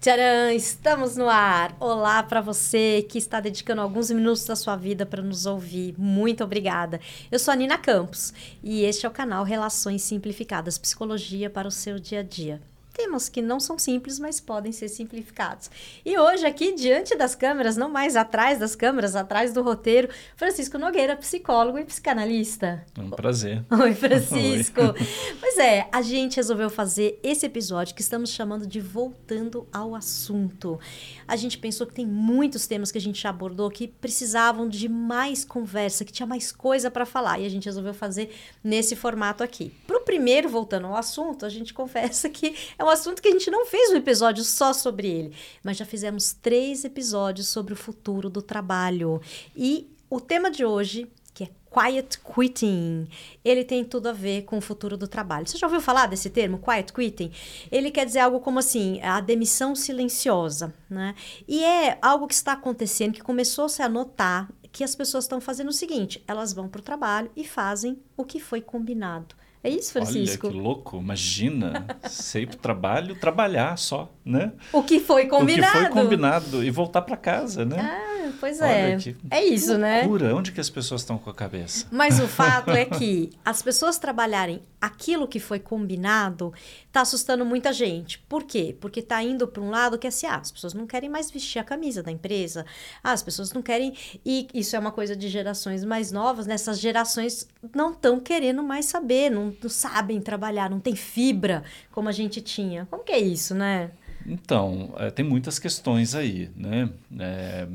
Tcharam! 0.00 0.52
Estamos 0.52 1.16
no 1.16 1.28
ar! 1.28 1.76
Olá 1.80 2.22
para 2.22 2.40
você 2.40 3.04
que 3.08 3.18
está 3.18 3.40
dedicando 3.40 3.82
alguns 3.82 4.12
minutos 4.12 4.44
da 4.44 4.54
sua 4.54 4.76
vida 4.76 5.04
para 5.04 5.20
nos 5.20 5.44
ouvir. 5.44 5.92
Muito 5.98 6.44
obrigada. 6.44 7.00
Eu 7.32 7.38
sou 7.40 7.50
a 7.50 7.56
Nina 7.56 7.76
Campos 7.76 8.32
e 8.62 8.84
este 8.84 9.06
é 9.06 9.08
o 9.08 9.12
canal 9.12 9.42
Relações 9.42 10.02
Simplificadas 10.02 10.78
Psicologia 10.78 11.50
para 11.50 11.66
o 11.66 11.72
seu 11.72 11.98
dia 11.98 12.20
a 12.20 12.22
dia 12.22 12.60
temas 12.98 13.28
que 13.28 13.40
não 13.40 13.60
são 13.60 13.78
simples, 13.78 14.18
mas 14.18 14.40
podem 14.40 14.72
ser 14.72 14.88
simplificados. 14.88 15.70
E 16.04 16.18
hoje, 16.18 16.44
aqui 16.44 16.74
diante 16.74 17.14
das 17.14 17.36
câmeras, 17.36 17.76
não 17.76 17.88
mais 17.88 18.16
atrás 18.16 18.58
das 18.58 18.74
câmeras, 18.74 19.14
atrás 19.14 19.52
do 19.52 19.62
roteiro, 19.62 20.08
Francisco 20.34 20.76
Nogueira, 20.76 21.14
psicólogo 21.14 21.78
e 21.78 21.84
psicanalista. 21.84 22.84
É 22.98 23.00
um 23.00 23.10
prazer. 23.10 23.64
Oi, 23.70 23.94
Francisco. 23.94 24.80
Oi. 24.80 24.94
Pois 25.38 25.56
é, 25.58 25.88
a 25.92 26.02
gente 26.02 26.36
resolveu 26.36 26.68
fazer 26.68 27.18
esse 27.22 27.46
episódio 27.46 27.94
que 27.94 28.02
estamos 28.02 28.30
chamando 28.30 28.66
de 28.66 28.80
Voltando 28.80 29.66
ao 29.72 29.94
Assunto. 29.94 30.80
A 31.26 31.36
gente 31.36 31.56
pensou 31.58 31.86
que 31.86 31.94
tem 31.94 32.06
muitos 32.06 32.66
temas 32.66 32.90
que 32.90 32.98
a 32.98 33.00
gente 33.00 33.22
já 33.22 33.30
abordou 33.30 33.70
que 33.70 33.86
precisavam 33.86 34.68
de 34.68 34.88
mais 34.88 35.44
conversa, 35.44 36.04
que 36.04 36.12
tinha 36.12 36.26
mais 36.26 36.50
coisa 36.50 36.90
para 36.90 37.06
falar, 37.06 37.38
e 37.38 37.46
a 37.46 37.48
gente 37.48 37.66
resolveu 37.66 37.94
fazer 37.94 38.34
nesse 38.62 38.96
formato 38.96 39.44
aqui. 39.44 39.72
Para 39.86 39.96
o 39.96 39.97
primeiro, 40.08 40.48
voltando 40.48 40.86
ao 40.86 40.96
assunto, 40.96 41.44
a 41.44 41.50
gente 41.50 41.74
confessa 41.74 42.30
que 42.30 42.56
é 42.78 42.82
um 42.82 42.88
assunto 42.88 43.20
que 43.20 43.28
a 43.28 43.30
gente 43.30 43.50
não 43.50 43.66
fez 43.66 43.90
um 43.90 43.96
episódio 43.96 44.42
só 44.42 44.72
sobre 44.72 45.06
ele, 45.06 45.34
mas 45.62 45.76
já 45.76 45.84
fizemos 45.84 46.32
três 46.32 46.82
episódios 46.82 47.48
sobre 47.48 47.74
o 47.74 47.76
futuro 47.76 48.30
do 48.30 48.40
trabalho. 48.40 49.20
E 49.54 49.86
o 50.08 50.18
tema 50.18 50.50
de 50.50 50.64
hoje 50.64 51.06
que 51.34 51.44
é 51.44 51.50
quiet 51.70 52.18
quitting. 52.18 53.06
Ele 53.44 53.62
tem 53.62 53.84
tudo 53.84 54.08
a 54.08 54.12
ver 54.12 54.42
com 54.42 54.58
o 54.58 54.60
futuro 54.60 54.96
do 54.96 55.06
trabalho. 55.06 55.46
Você 55.46 55.56
já 55.56 55.68
ouviu 55.68 55.80
falar 55.80 56.06
desse 56.06 56.30
termo, 56.30 56.58
quiet 56.58 56.92
quitting? 56.92 57.30
Ele 57.70 57.92
quer 57.92 58.06
dizer 58.06 58.20
algo 58.20 58.40
como 58.40 58.58
assim, 58.58 59.00
a 59.02 59.20
demissão 59.20 59.76
silenciosa, 59.76 60.74
né? 60.90 61.14
E 61.46 61.62
é 61.62 61.96
algo 62.02 62.26
que 62.26 62.34
está 62.34 62.54
acontecendo, 62.54 63.12
que 63.12 63.22
começou-se 63.22 63.80
a 63.80 63.88
notar 63.88 64.48
que 64.72 64.82
as 64.82 64.96
pessoas 64.96 65.24
estão 65.24 65.40
fazendo 65.40 65.68
o 65.68 65.72
seguinte, 65.72 66.24
elas 66.26 66.52
vão 66.52 66.66
para 66.66 66.80
o 66.80 66.84
trabalho 66.84 67.30
e 67.36 67.44
fazem 67.44 68.02
o 68.16 68.24
que 68.24 68.40
foi 68.40 68.60
combinado. 68.60 69.36
É 69.62 69.70
isso, 69.70 69.92
Francisco? 69.92 70.46
Olha 70.46 70.56
que 70.56 70.60
louco, 70.62 70.96
imagina, 70.98 71.86
sair 72.08 72.46
para 72.46 72.56
o 72.56 72.58
trabalho, 72.58 73.14
trabalhar 73.16 73.76
só, 73.76 74.08
né? 74.24 74.52
O 74.72 74.82
que 74.82 75.00
foi 75.00 75.26
combinado. 75.26 75.72
O 75.72 75.72
que 75.72 75.92
foi 75.92 76.02
combinado 76.02 76.64
e 76.64 76.70
voltar 76.70 77.02
para 77.02 77.16
casa, 77.16 77.64
né? 77.64 77.76
Ah, 77.78 78.17
pois 78.32 78.60
é. 78.60 78.96
É 79.30 79.44
isso, 79.44 79.72
que 79.72 79.78
né? 79.78 80.02
loucura. 80.02 80.34
Onde 80.34 80.52
que 80.52 80.60
as 80.60 80.70
pessoas 80.70 81.02
estão 81.02 81.18
com 81.18 81.30
a 81.30 81.34
cabeça? 81.34 81.86
Mas 81.90 82.20
o 82.20 82.26
fato 82.28 82.70
é 82.70 82.84
que 82.84 83.30
as 83.44 83.62
pessoas 83.62 83.98
trabalharem 83.98 84.62
aquilo 84.80 85.26
que 85.26 85.40
foi 85.40 85.58
combinado 85.58 86.52
está 86.86 87.00
assustando 87.00 87.44
muita 87.44 87.72
gente. 87.72 88.18
Por 88.28 88.44
quê? 88.44 88.76
Porque 88.80 89.00
está 89.00 89.22
indo 89.22 89.46
para 89.46 89.62
um 89.62 89.70
lado 89.70 89.98
que 89.98 90.06
é 90.06 90.08
assim, 90.08 90.26
ah, 90.26 90.36
as 90.36 90.50
pessoas 90.50 90.74
não 90.74 90.86
querem 90.86 91.08
mais 91.08 91.30
vestir 91.30 91.58
a 91.58 91.64
camisa 91.64 92.02
da 92.02 92.10
empresa, 92.10 92.64
ah, 93.02 93.12
as 93.12 93.22
pessoas 93.22 93.52
não 93.52 93.60
querem, 93.60 93.94
e 94.24 94.48
isso 94.54 94.76
é 94.76 94.78
uma 94.78 94.92
coisa 94.92 95.16
de 95.16 95.28
gerações 95.28 95.84
mais 95.84 96.12
novas, 96.12 96.46
nessas 96.46 96.76
né? 96.76 96.82
gerações 96.82 97.48
não 97.74 97.92
estão 97.92 98.20
querendo 98.20 98.62
mais 98.62 98.86
saber, 98.86 99.30
não, 99.30 99.54
não 99.60 99.70
sabem 99.70 100.20
trabalhar, 100.20 100.70
não 100.70 100.80
tem 100.80 100.94
fibra 100.94 101.64
como 101.90 102.08
a 102.08 102.12
gente 102.12 102.40
tinha. 102.40 102.86
Como 102.90 103.02
que 103.02 103.12
é 103.12 103.18
isso, 103.18 103.54
né? 103.54 103.90
Então, 104.26 104.94
é, 104.98 105.10
tem 105.10 105.24
muitas 105.24 105.58
questões 105.58 106.14
aí, 106.14 106.50
né? 106.54 106.90
É, 107.18 107.66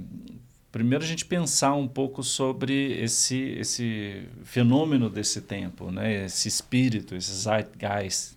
primeiro 0.73 1.03
a 1.03 1.07
gente 1.07 1.23
pensar 1.23 1.75
um 1.75 1.87
pouco 1.87 2.23
sobre 2.23 2.99
esse, 2.99 3.37
esse 3.59 4.27
fenômeno 4.43 5.07
desse 5.07 5.39
tempo, 5.39 5.91
né? 5.91 6.25
esse 6.25 6.47
espírito, 6.47 7.15
esse 7.15 7.31
zeitgeist. 7.31 8.35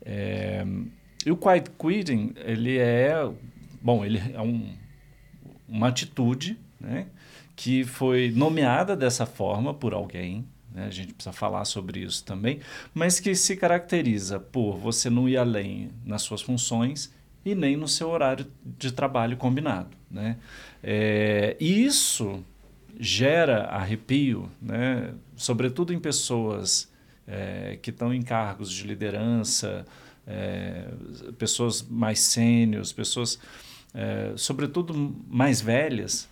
É, 0.00 0.64
e 1.26 1.30
o 1.32 1.36
quiet 1.36 1.68
quitting, 1.76 2.34
ele 2.36 2.78
é, 2.78 3.28
bom, 3.82 4.04
ele 4.04 4.22
é 4.32 4.40
um, 4.40 4.76
uma 5.68 5.88
atitude 5.88 6.56
né? 6.80 7.08
que 7.56 7.82
foi 7.82 8.32
nomeada 8.34 8.94
dessa 8.94 9.26
forma 9.26 9.74
por 9.74 9.92
alguém, 9.92 10.46
né? 10.72 10.86
a 10.86 10.90
gente 10.90 11.14
precisa 11.14 11.32
falar 11.32 11.64
sobre 11.64 11.98
isso 11.98 12.24
também, 12.24 12.60
mas 12.94 13.18
que 13.18 13.34
se 13.34 13.56
caracteriza 13.56 14.38
por 14.38 14.78
você 14.78 15.10
não 15.10 15.28
ir 15.28 15.36
além 15.36 15.90
nas 16.04 16.22
suas 16.22 16.42
funções 16.42 17.12
e 17.46 17.54
nem 17.54 17.76
no 17.76 17.86
seu 17.86 18.10
horário 18.10 18.44
de 18.64 18.90
trabalho 18.90 19.36
combinado. 19.36 19.96
Né? 20.10 20.36
É, 20.82 21.56
e 21.60 21.84
isso 21.84 22.44
gera 22.98 23.66
arrepio, 23.66 24.50
né? 24.60 25.14
sobretudo 25.36 25.94
em 25.94 26.00
pessoas 26.00 26.90
é, 27.24 27.78
que 27.80 27.90
estão 27.90 28.12
em 28.12 28.20
cargos 28.20 28.68
de 28.72 28.84
liderança, 28.84 29.86
é, 30.26 30.88
pessoas 31.38 31.82
mais 31.82 32.18
sênios, 32.18 32.92
pessoas, 32.92 33.38
é, 33.94 34.32
sobretudo 34.34 35.14
mais 35.28 35.60
velhas. 35.60 36.28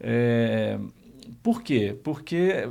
É, 0.00 0.78
por 1.42 1.62
quê? 1.62 1.94
Porque 2.02 2.66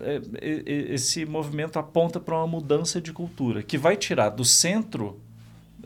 é, 0.00 0.20
esse 0.64 1.26
movimento 1.26 1.78
aponta 1.78 2.18
para 2.18 2.34
uma 2.34 2.46
mudança 2.46 2.98
de 2.98 3.12
cultura 3.12 3.62
que 3.62 3.76
vai 3.76 3.94
tirar 3.94 4.30
do 4.30 4.44
centro 4.44 5.20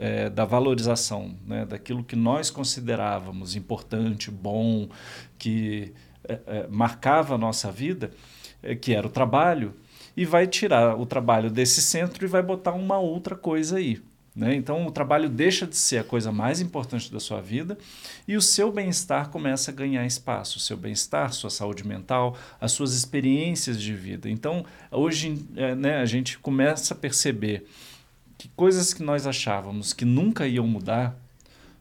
é, 0.01 0.31
da 0.31 0.47
valorização 0.47 1.37
né, 1.47 1.67
daquilo 1.67 2.03
que 2.03 2.17
nós 2.17 2.49
considerávamos 2.51 3.55
importante, 3.55 4.31
bom, 4.31 4.89
que 5.39 5.93
é, 6.27 6.39
é, 6.47 6.67
marcava 6.71 7.35
a 7.35 7.39
nossa 7.39 7.71
vida, 7.71 8.11
é, 8.63 8.75
que 8.75 8.95
era 8.95 9.07
o 9.07 9.11
trabalho, 9.11 9.75
e 10.17 10.25
vai 10.25 10.47
tirar 10.47 10.99
o 10.99 11.05
trabalho 11.05 11.51
desse 11.51 11.83
centro 11.83 12.25
e 12.25 12.29
vai 12.29 12.43
botar 12.43 12.73
uma 12.73 12.99
outra 12.99 13.37
coisa 13.37 13.77
aí. 13.77 14.01
Né? 14.35 14.55
Então, 14.55 14.87
o 14.87 14.91
trabalho 14.91 15.29
deixa 15.29 15.67
de 15.67 15.77
ser 15.77 15.99
a 15.99 16.05
coisa 16.05 16.33
mais 16.33 16.63
importante 16.63 17.13
da 17.13 17.21
sua 17.21 17.43
vida 17.43 17.77
e 18.27 18.37
o 18.37 18.43
seu 18.43 18.73
bem-estar 18.73 19.29
começa 19.29 19.71
a 19.71 19.75
ganhar 19.75 20.07
espaço. 20.07 20.57
O 20.57 20.61
seu 20.61 20.79
bem-estar, 20.79 21.33
sua 21.33 21.51
saúde 21.51 21.87
mental, 21.87 22.37
as 22.59 22.73
suas 22.73 22.95
experiências 22.95 23.81
de 23.81 23.95
vida. 23.95 24.31
Então, 24.31 24.65
hoje 24.91 25.45
é, 25.57 25.75
né, 25.75 25.97
a 25.97 26.07
gente 26.07 26.39
começa 26.39 26.95
a 26.95 26.97
perceber 26.97 27.67
que 28.41 28.49
coisas 28.57 28.95
que 28.95 29.03
nós 29.03 29.27
achávamos 29.27 29.93
que 29.93 30.07
nunca 30.07 30.47
iam 30.47 30.67
mudar, 30.67 31.15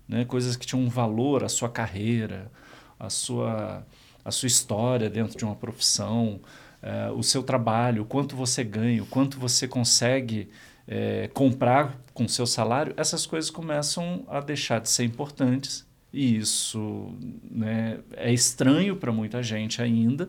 né, 0.06 0.26
coisas 0.26 0.58
que 0.58 0.68
tinham 0.68 0.84
um 0.84 0.90
valor, 0.90 1.42
a 1.42 1.48
sua 1.48 1.70
carreira, 1.70 2.52
a 3.00 3.10
sua, 3.10 3.88
a 4.26 4.30
sua 4.30 4.48
história 4.48 5.10
dentro 5.10 5.38
de 5.38 5.46
uma 5.46 5.56
profissão, 5.56 6.42
é, 6.82 7.12
o 7.12 7.24
seu 7.24 7.44
trabalho, 7.44 8.02
o 8.02 8.06
quanto 8.06 8.36
você 8.36 8.62
ganha, 8.62 9.02
o 9.02 9.06
quanto 9.06 9.40
você 9.40 9.70
consegue 9.70 10.50
é, 10.86 11.30
comprar 11.34 11.98
com 12.14 12.28
seu 12.28 12.46
salário, 12.46 12.94
essas 12.98 13.26
coisas 13.26 13.50
começam 13.50 14.26
a 14.28 14.42
deixar 14.42 14.82
de 14.82 14.90
ser 14.90 15.06
importantes 15.06 15.88
e 16.12 16.38
isso 16.38 17.14
né, 17.50 18.00
é 18.14 18.34
estranho 18.34 18.96
para 18.96 19.12
muita 19.12 19.44
gente 19.44 19.82
ainda. 19.82 20.28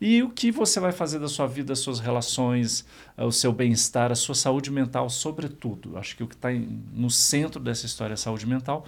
E 0.00 0.22
o 0.22 0.28
que 0.28 0.50
você 0.50 0.78
vai 0.78 0.92
fazer 0.92 1.18
da 1.18 1.28
sua 1.28 1.46
vida, 1.46 1.68
das 1.68 1.78
suas 1.78 2.00
relações, 2.00 2.84
o 3.16 3.32
seu 3.32 3.52
bem-estar, 3.52 4.12
a 4.12 4.14
sua 4.14 4.34
saúde 4.34 4.70
mental, 4.70 5.08
sobretudo. 5.08 5.96
Acho 5.96 6.16
que 6.16 6.22
o 6.22 6.26
que 6.26 6.34
está 6.34 6.50
no 6.92 7.10
centro 7.10 7.58
dessa 7.58 7.86
história, 7.86 8.14
a 8.14 8.18
saúde 8.18 8.46
mental, 8.46 8.84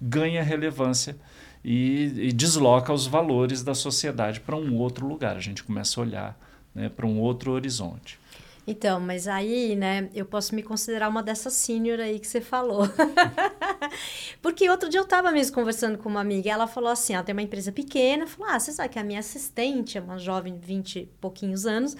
ganha 0.00 0.42
relevância 0.42 1.16
e, 1.62 2.12
e 2.16 2.32
desloca 2.32 2.92
os 2.92 3.06
valores 3.06 3.62
da 3.62 3.74
sociedade 3.74 4.40
para 4.40 4.56
um 4.56 4.76
outro 4.76 5.06
lugar. 5.06 5.36
A 5.36 5.40
gente 5.40 5.62
começa 5.62 6.00
a 6.00 6.02
olhar 6.02 6.40
né, 6.74 6.88
para 6.88 7.06
um 7.06 7.18
outro 7.18 7.52
horizonte. 7.52 8.18
Então, 8.66 8.98
mas 8.98 9.28
aí, 9.28 9.76
né, 9.76 10.10
eu 10.12 10.24
posso 10.24 10.54
me 10.54 10.62
considerar 10.62 11.08
uma 11.08 11.22
dessas 11.22 11.52
senior 11.52 12.00
aí 12.00 12.18
que 12.18 12.26
você 12.26 12.40
falou. 12.40 12.82
Porque 14.42 14.68
outro 14.68 14.88
dia 14.88 14.98
eu 14.98 15.06
tava 15.06 15.30
mesmo 15.30 15.54
conversando 15.54 15.96
com 15.98 16.08
uma 16.08 16.20
amiga, 16.20 16.48
e 16.48 16.50
ela 16.50 16.66
falou 16.66 16.90
assim, 16.90 17.14
ela 17.14 17.22
tem 17.22 17.32
uma 17.32 17.42
empresa 17.42 17.70
pequena, 17.70 18.26
falou, 18.26 18.52
ah, 18.52 18.58
você 18.58 18.72
sabe 18.72 18.88
que 18.88 18.98
a 18.98 19.04
minha 19.04 19.20
assistente 19.20 19.96
é 19.96 20.00
uma 20.00 20.18
jovem 20.18 20.58
de 20.58 20.66
20 20.66 20.98
e 20.98 21.06
pouquinhos 21.20 21.64
anos, 21.64 21.96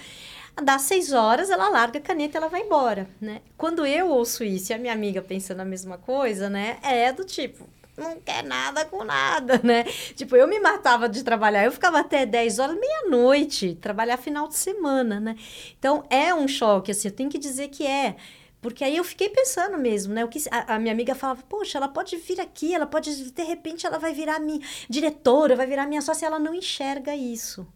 dá 0.61 0.77
seis 0.79 1.13
horas, 1.13 1.51
ela 1.51 1.69
larga 1.69 1.99
a 1.99 2.03
caneta 2.03 2.37
e 2.37 2.39
ela 2.39 2.49
vai 2.49 2.63
embora, 2.63 3.09
né? 3.21 3.43
Quando 3.57 3.87
eu 3.87 4.09
ouço 4.09 4.43
isso 4.43 4.73
e 4.73 4.75
a 4.75 4.79
minha 4.79 4.93
amiga 4.93 5.23
pensando 5.23 5.61
a 5.61 5.65
mesma 5.65 5.99
coisa, 5.99 6.51
né, 6.51 6.79
é 6.83 7.13
do 7.13 7.25
tipo, 7.25 7.69
não 7.97 8.21
quer 8.21 8.45
nada 8.45 8.85
com 8.85 9.03
nada, 9.05 9.61
né? 9.65 9.85
Tipo, 10.15 10.37
eu 10.37 10.47
me 10.47 10.61
matava 10.61 11.09
de 11.09 11.23
trabalhar, 11.23 11.65
eu 11.65 11.73
ficava 11.73 12.01
até 12.01 12.27
10 12.27 12.59
horas, 12.59 12.79
meia-noite, 12.79 13.75
trabalhar 13.81 14.17
final 14.17 14.49
de 14.49 14.57
semana, 14.57 15.19
né? 15.19 15.37
Então, 15.79 16.05
é 16.11 16.35
um 16.35 16.47
choque, 16.47 16.91
assim, 16.91 17.09
eu 17.09 17.15
tenho 17.15 17.31
que 17.31 17.39
dizer 17.39 17.69
que 17.69 17.87
é. 17.87 18.17
Porque 18.61 18.83
aí 18.83 18.97
eu 18.97 19.05
fiquei 19.05 19.29
pensando 19.29 19.79
mesmo, 19.79 20.13
né? 20.13 20.25
O 20.25 20.29
que 20.29 20.41
a, 20.51 20.75
a, 20.75 20.79
minha 20.79 20.93
amiga 20.93 21.15
falava, 21.15 21.43
poxa, 21.49 21.79
ela 21.79 21.89
pode 21.89 22.17
vir 22.17 22.41
aqui, 22.41 22.75
ela 22.75 22.87
pode, 22.87 23.31
de 23.31 23.43
repente, 23.43 23.87
ela 23.87 23.99
vai 23.99 24.13
virar 24.13 24.41
minha 24.41 24.61
diretora, 24.89 25.55
vai 25.55 25.67
virar 25.67 25.87
minha 25.87 26.03
sócia, 26.03 26.27
ela 26.27 26.39
não 26.39 26.55
enxerga 26.55 27.15
isso. 27.15 27.67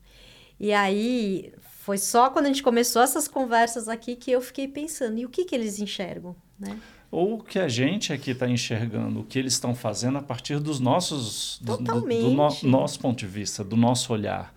E 0.58 0.72
aí, 0.72 1.52
foi 1.80 1.96
só 1.96 2.28
quando 2.30 2.46
a 2.46 2.48
gente 2.48 2.62
começou 2.62 3.02
essas 3.02 3.28
conversas 3.28 3.88
aqui 3.88 4.16
que 4.16 4.30
eu 4.30 4.40
fiquei 4.40 4.66
pensando, 4.68 5.18
e 5.18 5.24
o 5.24 5.28
que 5.28 5.44
que 5.44 5.54
eles 5.54 5.78
enxergam, 5.78 6.34
né? 6.58 6.78
Ou 7.10 7.38
que 7.38 7.58
a 7.58 7.68
gente 7.68 8.12
aqui 8.12 8.30
está 8.30 8.48
enxergando 8.48 9.20
o 9.20 9.24
que 9.24 9.38
eles 9.38 9.54
estão 9.54 9.74
fazendo 9.74 10.18
a 10.18 10.22
partir 10.22 10.60
dos 10.60 10.78
nossos 10.78 11.58
do, 11.60 11.76
do, 11.76 12.00
do 12.00 12.08
no, 12.08 12.62
nosso 12.64 13.00
ponto 13.00 13.18
de 13.18 13.26
vista, 13.26 13.64
do 13.64 13.76
nosso 13.76 14.12
olhar. 14.12 14.54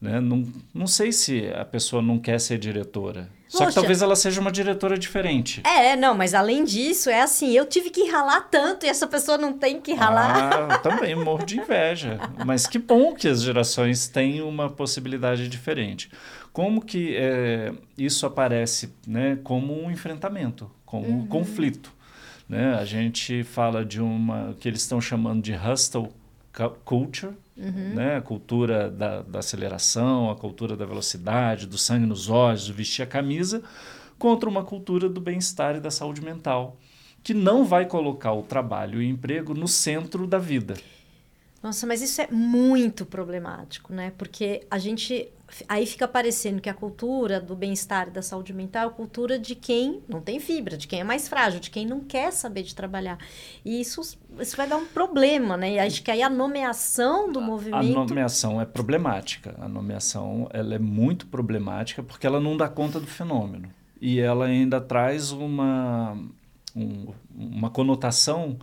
Né? 0.00 0.20
Não, 0.20 0.46
não 0.74 0.86
sei 0.86 1.10
se 1.10 1.48
a 1.48 1.64
pessoa 1.64 2.02
não 2.02 2.18
quer 2.18 2.38
ser 2.38 2.58
diretora. 2.58 3.30
Poxa. 3.50 3.58
Só 3.58 3.66
que 3.66 3.74
talvez 3.74 4.02
ela 4.02 4.14
seja 4.14 4.40
uma 4.40 4.52
diretora 4.52 4.98
diferente. 4.98 5.62
É, 5.64 5.96
não, 5.96 6.14
mas 6.14 6.34
além 6.34 6.64
disso, 6.64 7.08
é 7.08 7.22
assim, 7.22 7.52
eu 7.52 7.64
tive 7.64 7.90
que 7.90 8.08
ralar 8.08 8.42
tanto 8.50 8.84
e 8.84 8.88
essa 8.88 9.06
pessoa 9.06 9.38
não 9.38 9.54
tem 9.54 9.80
que 9.80 9.94
ralar. 9.94 10.70
Ah, 10.70 10.78
também 10.78 11.14
morro 11.14 11.46
de 11.46 11.58
inveja. 11.58 12.18
mas 12.44 12.66
que 12.66 12.78
bom 12.78 13.14
que 13.14 13.26
as 13.26 13.42
gerações 13.42 14.06
têm 14.06 14.42
uma 14.42 14.68
possibilidade 14.68 15.48
diferente. 15.48 16.10
Como 16.52 16.84
que 16.84 17.16
é, 17.16 17.72
isso 17.96 18.26
aparece 18.26 18.94
né, 19.06 19.38
como 19.42 19.72
um 19.80 19.90
enfrentamento, 19.90 20.70
como 20.84 21.06
uhum. 21.06 21.20
um 21.20 21.26
conflito? 21.26 21.95
Né? 22.48 22.74
A 22.74 22.84
gente 22.84 23.42
fala 23.42 23.84
de 23.84 24.00
uma 24.00 24.54
que 24.60 24.68
eles 24.68 24.82
estão 24.82 25.00
chamando 25.00 25.42
de 25.42 25.52
hustle 25.52 26.10
culture, 26.84 27.32
uhum. 27.56 27.94
né? 27.94 28.16
a 28.16 28.22
cultura 28.22 28.90
da, 28.90 29.22
da, 29.22 29.40
aceleração, 29.40 30.30
a 30.30 30.36
cultura 30.36 30.76
da 30.76 30.86
velocidade, 30.86 31.66
do 31.66 31.76
sangue 31.76 32.06
nos 32.06 32.30
olhos, 32.30 32.68
do 32.68 32.74
vestir 32.74 33.02
a 33.02 33.06
camisa, 33.06 33.62
contra 34.18 34.48
uma 34.48 34.64
cultura 34.64 35.08
do 35.08 35.20
bem-estar 35.20 35.76
e 35.76 35.80
da 35.80 35.90
saúde 35.90 36.22
mental, 36.22 36.78
que 37.22 37.34
não 37.34 37.64
vai 37.64 37.84
colocar 37.84 38.32
o 38.32 38.42
trabalho 38.42 39.02
e 39.02 39.06
o 39.06 39.10
emprego 39.10 39.52
no 39.52 39.68
centro 39.68 40.26
da 40.26 40.38
vida. 40.38 40.74
Nossa, 41.62 41.86
mas 41.86 42.02
isso 42.02 42.20
é 42.20 42.28
muito 42.30 43.04
problemático, 43.04 43.92
né? 43.92 44.12
Porque 44.16 44.62
a 44.70 44.78
gente 44.78 45.28
aí 45.68 45.86
fica 45.86 46.08
parecendo 46.08 46.60
que 46.60 46.68
a 46.68 46.74
cultura 46.74 47.40
do 47.40 47.54
bem-estar 47.54 48.08
e 48.08 48.10
da 48.10 48.22
saúde 48.22 48.52
mental 48.52 48.84
é 48.84 48.86
a 48.86 48.90
cultura 48.90 49.38
de 49.38 49.54
quem 49.54 50.02
não 50.08 50.20
tem 50.20 50.40
fibra, 50.40 50.76
de 50.76 50.86
quem 50.86 51.00
é 51.00 51.04
mais 51.04 51.28
frágil, 51.28 51.60
de 51.60 51.70
quem 51.70 51.86
não 51.86 52.00
quer 52.00 52.32
saber 52.32 52.62
de 52.62 52.74
trabalhar. 52.74 53.18
E 53.64 53.80
isso, 53.80 54.00
isso 54.38 54.56
vai 54.56 54.68
dar 54.68 54.76
um 54.76 54.86
problema, 54.86 55.56
né? 55.56 55.74
E 55.74 55.78
acho 55.78 56.02
que 56.02 56.10
aí 56.10 56.22
a 56.22 56.30
nomeação 56.30 57.30
do 57.30 57.38
a, 57.38 57.42
movimento... 57.42 57.98
A 57.98 58.04
nomeação 58.04 58.60
é 58.60 58.64
problemática. 58.64 59.54
A 59.58 59.68
nomeação 59.68 60.48
ela 60.52 60.74
é 60.74 60.78
muito 60.78 61.26
problemática 61.26 62.02
porque 62.02 62.26
ela 62.26 62.40
não 62.40 62.56
dá 62.56 62.68
conta 62.68 62.98
do 62.98 63.06
fenômeno. 63.06 63.68
E 64.00 64.18
ela 64.20 64.46
ainda 64.46 64.80
traz 64.80 65.30
uma, 65.30 66.18
um, 66.74 67.12
uma 67.34 67.70
conotação 67.70 68.58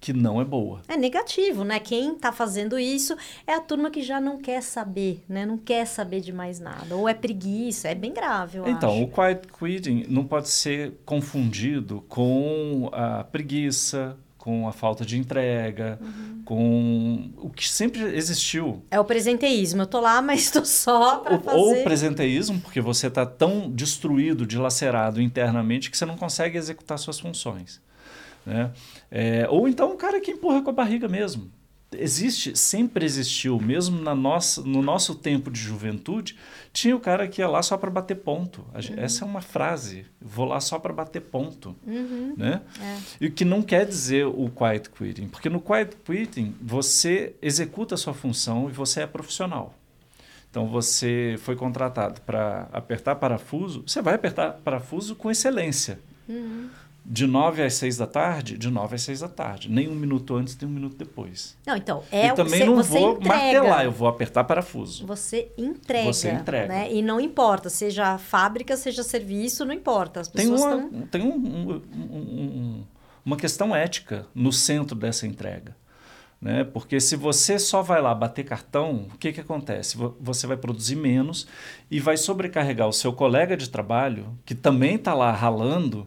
que 0.00 0.12
não 0.12 0.40
é 0.40 0.44
boa. 0.44 0.82
É 0.88 0.96
negativo, 0.96 1.64
né? 1.64 1.80
Quem 1.80 2.14
está 2.14 2.32
fazendo 2.32 2.78
isso 2.78 3.16
é 3.46 3.54
a 3.54 3.60
turma 3.60 3.90
que 3.90 4.02
já 4.02 4.20
não 4.20 4.38
quer 4.38 4.62
saber, 4.62 5.22
né? 5.28 5.44
Não 5.44 5.58
quer 5.58 5.86
saber 5.86 6.20
de 6.20 6.32
mais 6.32 6.60
nada. 6.60 6.94
Ou 6.94 7.08
é 7.08 7.14
preguiça, 7.14 7.88
é 7.88 7.94
bem 7.94 8.12
grave, 8.12 8.58
então, 8.66 8.90
acho. 8.90 9.02
o 9.02 9.08
quiet 9.08 9.48
quitting 9.58 10.06
não 10.08 10.24
pode 10.24 10.48
ser 10.48 10.94
confundido 11.04 12.04
com 12.08 12.88
a 12.92 13.24
preguiça, 13.24 14.16
com 14.48 14.68
a 14.68 14.72
falta 14.72 15.04
de 15.04 15.18
entrega, 15.18 15.98
uhum. 16.00 16.42
com 16.44 17.30
o 17.36 17.50
que 17.50 17.68
sempre 17.68 18.00
existiu. 18.16 18.82
É 18.90 18.98
o 18.98 19.04
presenteísmo. 19.04 19.82
Eu 19.82 19.86
tô 19.86 20.00
lá, 20.00 20.22
mas 20.22 20.42
estou 20.42 20.64
só 20.64 21.18
para 21.18 21.38
fazer... 21.38 21.56
Ou 21.56 21.80
o 21.80 21.84
presenteísmo, 21.84 22.60
porque 22.60 22.80
você 22.80 23.08
está 23.08 23.26
tão 23.26 23.70
destruído, 23.70 24.46
dilacerado 24.46 25.20
internamente 25.20 25.90
que 25.90 25.98
você 25.98 26.06
não 26.06 26.16
consegue 26.16 26.56
executar 26.56 26.98
suas 26.98 27.18
funções. 27.18 27.80
Né? 28.46 28.70
É, 29.10 29.46
ou 29.48 29.68
então 29.68 29.92
um 29.92 29.96
cara 29.96 30.20
que 30.20 30.32
empurra 30.32 30.62
com 30.62 30.70
a 30.70 30.72
barriga 30.72 31.08
mesmo. 31.08 31.50
Existe, 31.90 32.54
sempre 32.54 33.06
existiu, 33.06 33.58
mesmo 33.58 34.02
na 34.02 34.14
nossa, 34.14 34.60
no 34.60 34.82
nosso 34.82 35.14
tempo 35.14 35.50
de 35.50 35.58
juventude, 35.58 36.36
tinha 36.70 36.94
o 36.94 37.00
cara 37.00 37.26
que 37.26 37.40
ia 37.40 37.48
lá 37.48 37.62
só 37.62 37.78
para 37.78 37.90
bater 37.90 38.16
ponto. 38.16 38.60
Uhum. 38.74 38.94
Essa 38.98 39.24
é 39.24 39.26
uma 39.26 39.40
frase, 39.40 40.04
vou 40.20 40.44
lá 40.44 40.60
só 40.60 40.78
para 40.78 40.92
bater 40.92 41.22
ponto. 41.22 41.74
Uhum. 41.86 42.34
Né? 42.36 42.60
É. 42.78 42.98
E 43.22 43.26
o 43.28 43.32
que 43.32 43.42
não 43.42 43.62
quer 43.62 43.86
dizer 43.86 44.26
o 44.26 44.50
quiet 44.50 44.90
quitting, 44.90 45.28
porque 45.28 45.48
no 45.48 45.62
quiet 45.62 45.96
quitting 46.04 46.54
você 46.60 47.34
executa 47.40 47.94
a 47.94 47.98
sua 47.98 48.12
função 48.12 48.68
e 48.68 48.72
você 48.72 49.00
é 49.00 49.06
profissional. 49.06 49.74
Então 50.50 50.66
você 50.66 51.36
foi 51.38 51.56
contratado 51.56 52.20
para 52.20 52.68
apertar 52.70 53.14
parafuso, 53.14 53.82
você 53.86 54.02
vai 54.02 54.14
apertar 54.14 54.52
parafuso 54.62 55.16
com 55.16 55.30
excelência. 55.30 55.98
Uhum 56.28 56.68
de 57.10 57.26
9 57.26 57.62
às 57.62 57.72
6 57.74 57.96
da 57.96 58.06
tarde, 58.06 58.58
de 58.58 58.70
9 58.70 58.94
às 58.94 59.02
6 59.02 59.20
da 59.20 59.28
tarde. 59.28 59.70
Nem 59.70 59.88
um 59.88 59.94
minuto 59.94 60.36
antes, 60.36 60.54
nem 60.58 60.70
um 60.70 60.74
minuto 60.74 60.94
depois. 60.94 61.56
Não, 61.66 61.74
então, 61.74 62.02
é 62.12 62.26
E 62.26 62.34
também 62.34 62.60
você, 62.60 62.64
não 62.66 62.76
você 62.76 62.98
vou 62.98 63.12
entrega. 63.12 63.34
martelar, 63.34 63.84
eu 63.84 63.90
vou 63.90 64.06
apertar 64.06 64.44
parafuso. 64.44 65.06
Você 65.06 65.50
entrega. 65.56 66.12
Você 66.12 66.30
entrega. 66.30 66.68
Né? 66.68 66.92
E 66.92 67.00
não 67.00 67.18
importa, 67.18 67.70
seja 67.70 68.18
fábrica, 68.18 68.76
seja 68.76 69.02
serviço, 69.02 69.64
não 69.64 69.72
importa. 69.72 70.20
As 70.20 70.28
tem 70.28 70.50
pessoas 70.50 70.74
uma, 70.74 70.84
estão... 70.84 71.06
tem 71.06 71.22
um, 71.22 71.34
um, 71.34 71.82
um, 72.14 72.84
uma 73.24 73.38
questão 73.38 73.74
ética 73.74 74.26
no 74.34 74.52
centro 74.52 74.94
dessa 74.94 75.26
entrega. 75.26 75.74
Né? 76.38 76.62
Porque 76.62 77.00
se 77.00 77.16
você 77.16 77.58
só 77.58 77.80
vai 77.80 78.02
lá 78.02 78.14
bater 78.14 78.44
cartão, 78.44 79.08
o 79.14 79.16
que, 79.16 79.32
que 79.32 79.40
acontece? 79.40 79.96
Você 80.20 80.46
vai 80.46 80.58
produzir 80.58 80.94
menos 80.94 81.46
e 81.90 81.98
vai 81.98 82.18
sobrecarregar 82.18 82.86
o 82.86 82.92
seu 82.92 83.14
colega 83.14 83.56
de 83.56 83.70
trabalho, 83.70 84.38
que 84.44 84.54
também 84.54 84.96
está 84.96 85.14
lá 85.14 85.32
ralando, 85.32 86.06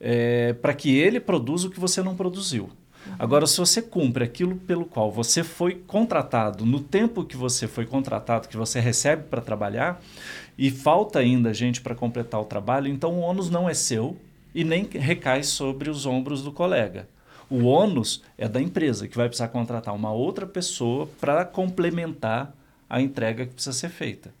é, 0.00 0.52
para 0.54 0.74
que 0.74 0.96
ele 0.96 1.20
produza 1.20 1.68
o 1.68 1.70
que 1.70 1.80
você 1.80 2.02
não 2.02 2.16
produziu. 2.16 2.70
Agora, 3.18 3.46
se 3.46 3.58
você 3.58 3.80
cumpre 3.80 4.24
aquilo 4.24 4.56
pelo 4.56 4.84
qual 4.84 5.10
você 5.10 5.44
foi 5.44 5.76
contratado, 5.86 6.66
no 6.66 6.80
tempo 6.80 7.24
que 7.24 7.36
você 7.36 7.68
foi 7.68 7.86
contratado, 7.86 8.48
que 8.48 8.56
você 8.56 8.80
recebe 8.80 9.24
para 9.24 9.40
trabalhar, 9.40 10.02
e 10.58 10.70
falta 10.70 11.20
ainda 11.20 11.54
gente 11.54 11.80
para 11.80 11.94
completar 11.94 12.40
o 12.40 12.44
trabalho, 12.44 12.88
então 12.88 13.12
o 13.14 13.20
ônus 13.20 13.48
não 13.48 13.68
é 13.68 13.74
seu 13.74 14.16
e 14.54 14.64
nem 14.64 14.84
recai 14.84 15.42
sobre 15.42 15.88
os 15.88 16.04
ombros 16.04 16.42
do 16.42 16.50
colega. 16.50 17.08
O 17.48 17.64
ônus 17.64 18.22
é 18.36 18.48
da 18.48 18.60
empresa, 18.60 19.06
que 19.06 19.16
vai 19.16 19.28
precisar 19.28 19.48
contratar 19.48 19.94
uma 19.94 20.12
outra 20.12 20.46
pessoa 20.46 21.08
para 21.20 21.44
complementar 21.44 22.52
a 22.88 23.00
entrega 23.00 23.46
que 23.46 23.54
precisa 23.54 23.76
ser 23.76 23.88
feita. 23.88 24.34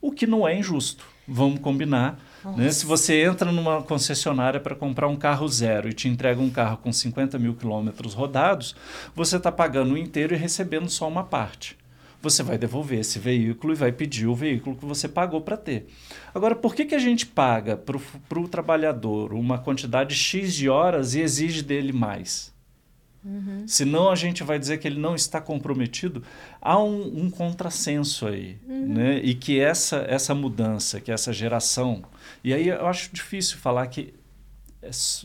O 0.00 0.10
que 0.10 0.26
não 0.26 0.46
é 0.46 0.56
injusto. 0.56 1.04
Vamos 1.28 1.60
combinar 1.60 2.18
né? 2.44 2.70
Se 2.70 2.86
você 2.86 3.22
entra 3.22 3.50
numa 3.50 3.82
concessionária 3.82 4.60
para 4.60 4.74
comprar 4.74 5.08
um 5.08 5.16
carro 5.16 5.48
zero 5.48 5.88
e 5.88 5.92
te 5.92 6.08
entrega 6.08 6.40
um 6.40 6.50
carro 6.50 6.78
com 6.78 6.92
50 6.92 7.38
mil 7.38 7.54
quilômetros 7.54 8.14
rodados, 8.14 8.74
você 9.14 9.36
está 9.36 9.50
pagando 9.50 9.94
o 9.94 9.98
inteiro 9.98 10.34
e 10.34 10.38
recebendo 10.38 10.88
só 10.88 11.08
uma 11.08 11.24
parte. 11.24 11.76
Você 12.22 12.42
vai 12.42 12.58
devolver 12.58 13.00
esse 13.00 13.18
veículo 13.18 13.72
e 13.72 13.76
vai 13.76 13.92
pedir 13.92 14.26
o 14.26 14.34
veículo 14.34 14.76
que 14.76 14.84
você 14.84 15.06
pagou 15.06 15.40
para 15.40 15.56
ter. 15.56 15.86
Agora, 16.34 16.56
por 16.56 16.74
que, 16.74 16.84
que 16.84 16.94
a 16.94 16.98
gente 16.98 17.26
paga 17.26 17.76
para 17.76 18.40
o 18.40 18.48
trabalhador 18.48 19.32
uma 19.32 19.58
quantidade 19.58 20.14
X 20.14 20.54
de 20.54 20.68
horas 20.68 21.14
e 21.14 21.20
exige 21.20 21.62
dele 21.62 21.92
mais? 21.92 22.55
Uhum. 23.26 23.64
Senão 23.66 24.08
a 24.08 24.14
gente 24.14 24.44
vai 24.44 24.56
dizer 24.56 24.78
que 24.78 24.86
ele 24.86 25.00
não 25.00 25.16
está 25.16 25.40
comprometido. 25.40 26.22
Há 26.60 26.78
um, 26.78 27.24
um 27.24 27.30
contrassenso 27.30 28.26
aí. 28.26 28.56
Uhum. 28.68 28.94
Né? 28.94 29.18
E 29.18 29.34
que 29.34 29.58
essa, 29.58 30.04
essa 30.08 30.32
mudança, 30.34 31.00
que 31.00 31.10
essa 31.10 31.32
geração. 31.32 32.04
E 32.44 32.54
aí 32.54 32.68
eu 32.68 32.86
acho 32.86 33.12
difícil 33.12 33.58
falar 33.58 33.88
que. 33.88 34.14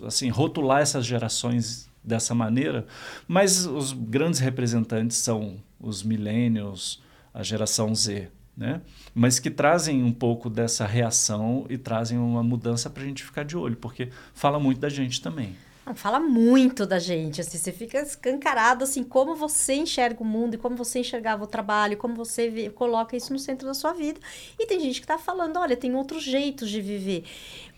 assim 0.03 0.29
rotular 0.29 0.81
essas 0.81 1.05
gerações 1.05 1.89
dessa 2.03 2.34
maneira, 2.34 2.88
mas 3.27 3.67
os 3.67 3.93
grandes 3.93 4.39
representantes 4.39 5.17
são 5.17 5.62
os 5.79 6.01
millennials, 6.01 7.00
a 7.31 7.43
geração 7.43 7.93
Z, 7.93 8.29
né? 8.58 8.81
mas 9.13 9.39
que 9.39 9.51
trazem 9.51 10.03
um 10.03 10.12
pouco 10.12 10.50
dessa 10.50 10.86
reação 10.86 11.67
e 11.70 11.77
trazem 11.77 12.17
uma 12.17 12.41
mudança 12.41 12.89
para 12.89 13.03
a 13.03 13.05
gente 13.05 13.24
ficar 13.24 13.43
de 13.43 13.55
olho, 13.55 13.75
porque 13.75 14.10
fala 14.34 14.60
muito 14.60 14.79
da 14.79 14.89
gente 14.89 15.22
também. 15.22 15.55
Fala 15.96 16.20
muito 16.20 16.86
da 16.86 17.00
gente, 17.00 17.42
assim, 17.42 17.58
você 17.58 17.72
fica 17.72 18.00
escancarado, 18.00 18.84
assim, 18.84 19.04
como 19.04 19.36
você 19.36 19.74
enxerga 19.74 20.22
o 20.22 20.26
mundo 20.26 20.54
e 20.54 20.58
como 20.58 20.76
você 20.76 21.00
enxergava 21.00 21.44
o 21.44 21.48
trabalho, 21.48 21.98
como 21.98 22.14
você 22.14 22.50
vê, 22.50 22.70
coloca 22.70 23.18
isso 23.18 23.34
no 23.34 23.40
centro 23.40 23.68
da 23.68 23.74
sua 23.74 23.92
vida. 23.92 24.20
E 24.60 24.68
tem 24.68 24.80
gente 24.80 25.00
que 25.02 25.06
está 25.06 25.18
falando, 25.18 25.58
olha, 25.58 25.76
tem 25.76 25.96
outros 25.96 26.24
jeitos 26.24 26.70
de 26.70 26.82
viver. 26.82 27.26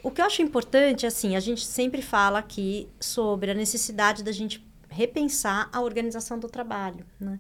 O 0.04 0.12
que 0.12 0.20
eu 0.20 0.26
acho 0.26 0.42
importante, 0.42 1.08
assim, 1.08 1.38
a 1.38 1.40
gente 1.40 1.66
sempre 1.66 2.02
fala 2.02 2.40
aqui 2.40 2.90
sobre 3.00 3.52
a 3.52 3.54
necessidade 3.54 4.22
da 4.22 4.34
gente 4.34 4.64
repensar 4.90 5.70
a 5.72 5.82
organização 5.82 6.38
do 6.38 6.50
trabalho. 6.50 7.06
Né? 7.20 7.40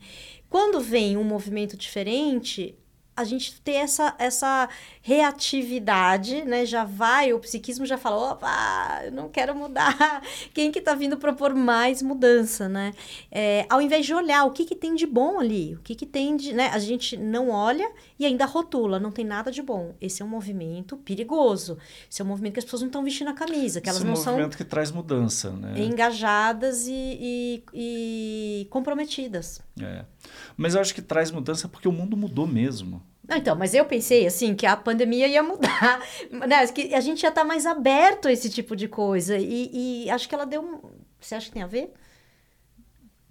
Quando 0.50 0.80
vem 0.80 1.18
um 1.18 1.24
movimento 1.24 1.78
diferente, 1.78 2.76
a 3.16 3.24
gente 3.24 3.62
ter 3.62 3.74
essa, 3.74 4.16
essa 4.18 4.68
reatividade, 5.02 6.44
né? 6.46 6.66
Já 6.66 6.84
vai, 6.84 7.34
o 7.34 7.40
psiquismo 7.40 7.86
já 7.86 7.98
fala, 7.98 8.32
opa, 8.32 9.02
eu 9.06 9.12
não 9.12 9.30
quero 9.30 9.56
mudar. 9.56 10.24
Quem 10.54 10.72
que 10.72 10.82
tá 10.82 10.96
vindo 10.96 11.18
propor 11.18 11.54
mais 11.54 12.02
mudança, 12.02 12.68
né? 12.68 12.94
É, 13.32 13.66
ao 13.70 13.82
invés 13.82 14.06
de 14.06 14.14
olhar 14.14 14.46
o 14.46 14.52
que 14.52 14.66
que 14.66 14.76
tem 14.76 14.96
de 14.96 15.06
bom 15.06 15.40
ali, 15.40 15.76
o 15.76 15.80
que 15.80 15.94
que 15.96 16.06
tem 16.06 16.36
de, 16.36 16.54
né? 16.54 16.70
A 16.74 16.80
gente 16.80 17.16
não 17.16 17.50
olha 17.50 17.90
e 18.24 18.26
ainda 18.26 18.46
rotula, 18.46 19.00
não 19.00 19.12
tem 19.12 19.26
nada 19.26 19.52
de 19.52 19.62
bom. 19.62 19.96
Esse 20.00 20.22
é 20.22 20.26
um 20.26 20.30
movimento 20.30 20.96
perigoso. 20.98 21.78
Esse 22.10 22.22
é 22.22 22.26
um 22.26 22.28
movimento 22.28 22.54
que 22.54 22.60
as 22.60 22.66
pessoas 22.66 22.82
não 22.82 22.88
estão 22.88 23.04
vestindo 23.04 23.30
a 23.30 23.34
camisa, 23.34 23.82
que 23.82 23.90
elas 23.90 24.00
Esse 24.00 24.08
não 24.08 24.16
são... 24.16 24.24
é 24.24 24.36
um 24.36 24.40
movimento 24.40 24.58
que 24.58 24.64
traz 24.64 24.92
mudança, 24.92 25.52
né? 25.52 25.80
Engajadas 25.84 26.88
e, 26.88 26.94
e, 26.94 27.64
e 27.74 28.68
comprometidas. 28.70 29.62
É. 29.80 30.06
Mas 30.56 30.74
eu 30.74 30.82
acho 30.82 30.96
que 30.96 31.02
traz 31.02 31.32
mudança 31.32 31.68
porque 31.68 31.88
o 31.88 31.92
mundo 31.92 32.16
mudou 32.16 32.48
mesmo. 32.48 33.04
Não, 33.28 33.38
então, 33.38 33.56
mas 33.56 33.74
eu 33.74 33.86
pensei 33.86 34.26
assim 34.26 34.56
que 34.56 34.66
a 34.66 34.76
pandemia 34.76 35.28
ia 35.28 35.44
mudar, 35.44 36.02
né? 36.48 36.66
Que 36.68 36.94
a 36.94 37.02
gente 37.02 37.22
já 37.22 37.30
está 37.30 37.44
mais 37.44 37.66
aberto 37.66 38.28
a 38.28 38.32
esse 38.32 38.50
tipo 38.50 38.76
de 38.76 38.88
coisa 38.88 39.38
e, 39.38 40.06
e, 40.06 40.10
acho 40.10 40.28
que 40.30 40.36
ela 40.36 40.46
deu. 40.46 40.62
Um... 40.62 40.92
Você 41.20 41.36
acha 41.36 41.48
que 41.48 41.54
tem 41.54 41.64
a 41.64 41.68
ver? 41.68 41.94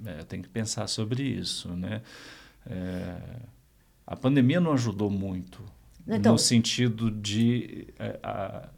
É, 0.04 0.25
tem 0.25 0.42
que 0.42 0.49
pensar 0.49 0.87
sobre 0.87 1.22
isso, 1.22 1.75
né? 1.75 2.02
É... 2.66 3.16
A 4.06 4.16
pandemia 4.16 4.61
não 4.61 4.73
ajudou 4.73 5.11
muito. 5.11 5.62
Então, 6.06 6.32
no 6.32 6.38
sentido 6.38 7.11
de 7.11 7.87
é, 7.99 8.18
a, 8.23 8.68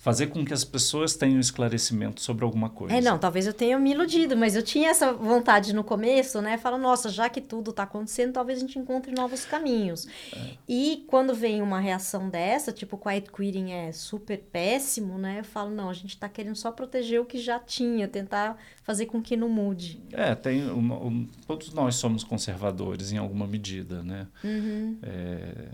fazer 0.00 0.28
com 0.28 0.42
que 0.42 0.54
as 0.54 0.64
pessoas 0.64 1.14
tenham 1.14 1.38
esclarecimento 1.38 2.22
sobre 2.22 2.42
alguma 2.42 2.70
coisa. 2.70 2.96
É, 2.96 3.02
não, 3.02 3.18
talvez 3.18 3.46
eu 3.46 3.52
tenha 3.52 3.78
me 3.78 3.92
iludido, 3.92 4.34
mas 4.34 4.56
eu 4.56 4.62
tinha 4.62 4.88
essa 4.88 5.12
vontade 5.12 5.74
no 5.74 5.84
começo, 5.84 6.40
né? 6.40 6.56
Fala, 6.56 6.78
nossa, 6.78 7.10
já 7.10 7.28
que 7.28 7.38
tudo 7.38 7.68
está 7.68 7.82
acontecendo, 7.82 8.32
talvez 8.32 8.58
a 8.58 8.60
gente 8.62 8.78
encontre 8.78 9.12
novos 9.12 9.44
caminhos. 9.44 10.08
É. 10.34 10.38
E 10.66 11.04
quando 11.06 11.34
vem 11.34 11.60
uma 11.60 11.78
reação 11.78 12.30
dessa, 12.30 12.72
tipo, 12.72 12.96
quiet 12.96 13.30
quitting 13.30 13.72
é 13.72 13.92
super 13.92 14.38
péssimo, 14.50 15.18
né? 15.18 15.40
Eu 15.40 15.44
falo, 15.44 15.70
não, 15.70 15.90
a 15.90 15.92
gente 15.92 16.14
está 16.14 16.30
querendo 16.30 16.56
só 16.56 16.72
proteger 16.72 17.20
o 17.20 17.26
que 17.26 17.38
já 17.38 17.58
tinha, 17.58 18.08
tentar 18.08 18.56
fazer 18.82 19.04
com 19.04 19.20
que 19.20 19.36
não 19.36 19.50
mude. 19.50 20.02
É, 20.12 20.34
tem 20.34 20.66
uma, 20.70 20.96
um, 20.96 21.28
todos 21.46 21.74
nós 21.74 21.96
somos 21.96 22.24
conservadores 22.24 23.12
em 23.12 23.18
alguma 23.18 23.46
medida, 23.46 24.02
né? 24.02 24.26
Uhum. 24.42 24.96
É, 25.02 25.68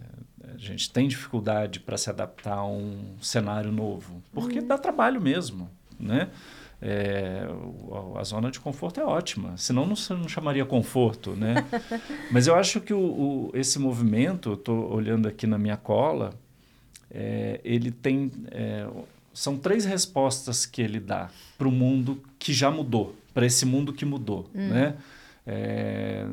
a 0.56 0.58
gente 0.58 0.90
tem 0.90 1.06
dificuldade 1.06 1.80
para 1.80 1.96
se 1.96 2.10
adaptar 2.10 2.58
a 2.58 2.66
um 2.66 3.16
cenário 3.20 3.70
novo, 3.70 4.22
porque 4.32 4.58
uhum. 4.60 4.66
dá 4.66 4.78
trabalho 4.78 5.20
mesmo, 5.20 5.70
né? 5.98 6.28
É, 6.80 7.46
a 8.16 8.22
zona 8.22 8.50
de 8.50 8.60
conforto 8.60 9.00
é 9.00 9.04
ótima, 9.04 9.56
senão 9.56 9.86
não, 9.86 9.94
não 10.18 10.28
chamaria 10.28 10.64
conforto, 10.64 11.30
né? 11.30 11.64
Mas 12.30 12.46
eu 12.46 12.54
acho 12.54 12.80
que 12.80 12.92
o, 12.92 12.98
o 12.98 13.50
esse 13.54 13.78
movimento, 13.78 14.52
estou 14.52 14.92
olhando 14.92 15.26
aqui 15.26 15.46
na 15.46 15.56
minha 15.56 15.76
cola, 15.76 16.34
é, 17.10 17.60
ele 17.64 17.90
tem 17.90 18.30
é, 18.50 18.86
são 19.36 19.58
três 19.58 19.84
respostas 19.84 20.64
que 20.64 20.80
ele 20.80 20.98
dá 20.98 21.30
para 21.58 21.68
o 21.68 21.70
mundo 21.70 22.22
que 22.38 22.54
já 22.54 22.70
mudou, 22.70 23.14
para 23.34 23.44
esse 23.44 23.66
mundo 23.66 23.92
que 23.92 24.04
mudou, 24.04 24.48
hum. 24.54 24.68
né? 24.68 24.96
É, 25.46 26.26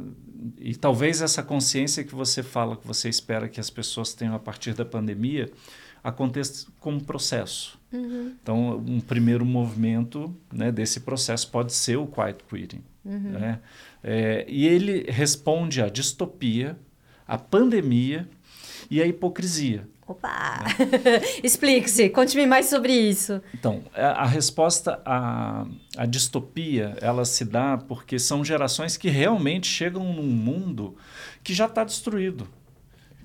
e 0.58 0.76
talvez 0.76 1.22
essa 1.22 1.44
consciência 1.44 2.04
que 2.04 2.16
você 2.16 2.42
fala, 2.42 2.76
que 2.76 2.86
você 2.86 3.08
espera 3.08 3.48
que 3.48 3.60
as 3.60 3.70
pessoas 3.70 4.14
tenham 4.14 4.34
a 4.34 4.40
partir 4.40 4.74
da 4.74 4.84
pandemia, 4.84 5.52
aconteça 6.04 6.68
como 6.80 7.02
processo. 7.02 7.80
Uhum. 7.92 8.36
Então, 8.42 8.78
um 8.78 9.00
primeiro 9.00 9.46
movimento 9.46 10.36
né, 10.52 10.72
desse 10.72 11.02
processo 11.02 11.50
pode 11.50 11.72
ser 11.72 11.98
o 11.98 12.08
quiet 12.08 12.44
quitting. 12.50 12.84
Uhum. 13.06 13.20
Né? 13.20 13.60
É, 14.04 14.46
e 14.50 14.66
ele 14.68 15.10
responde 15.10 15.82
à 15.82 15.88
distopia, 15.88 16.78
à 17.28 17.38
pandemia 17.38 18.28
e 18.90 19.02
à 19.02 19.08
hipocrisia. 19.08 19.88
Opa! 20.08 20.64
Né? 20.64 21.22
Explique-se, 21.44 22.10
conte-me 22.10 22.46
mais 22.46 22.68
sobre 22.68 22.94
isso. 22.94 23.42
Então, 23.54 23.84
a, 23.94 24.24
a, 24.24 24.26
resposta 24.26 25.02
à, 25.06 25.66
à 25.98 26.06
distopia, 26.06 26.98
ela 27.02 27.26
se 27.26 27.46
dá 27.46 27.78
porque 27.78 28.20
são 28.20 28.44
gerações 28.44 28.98
que 28.98 29.10
realmente 29.10 29.68
chegam 29.68 30.04
num 30.14 30.24
mundo 30.24 30.96
que 31.44 31.54
já 31.54 31.66
está 31.66 31.84
destruído 31.84 32.48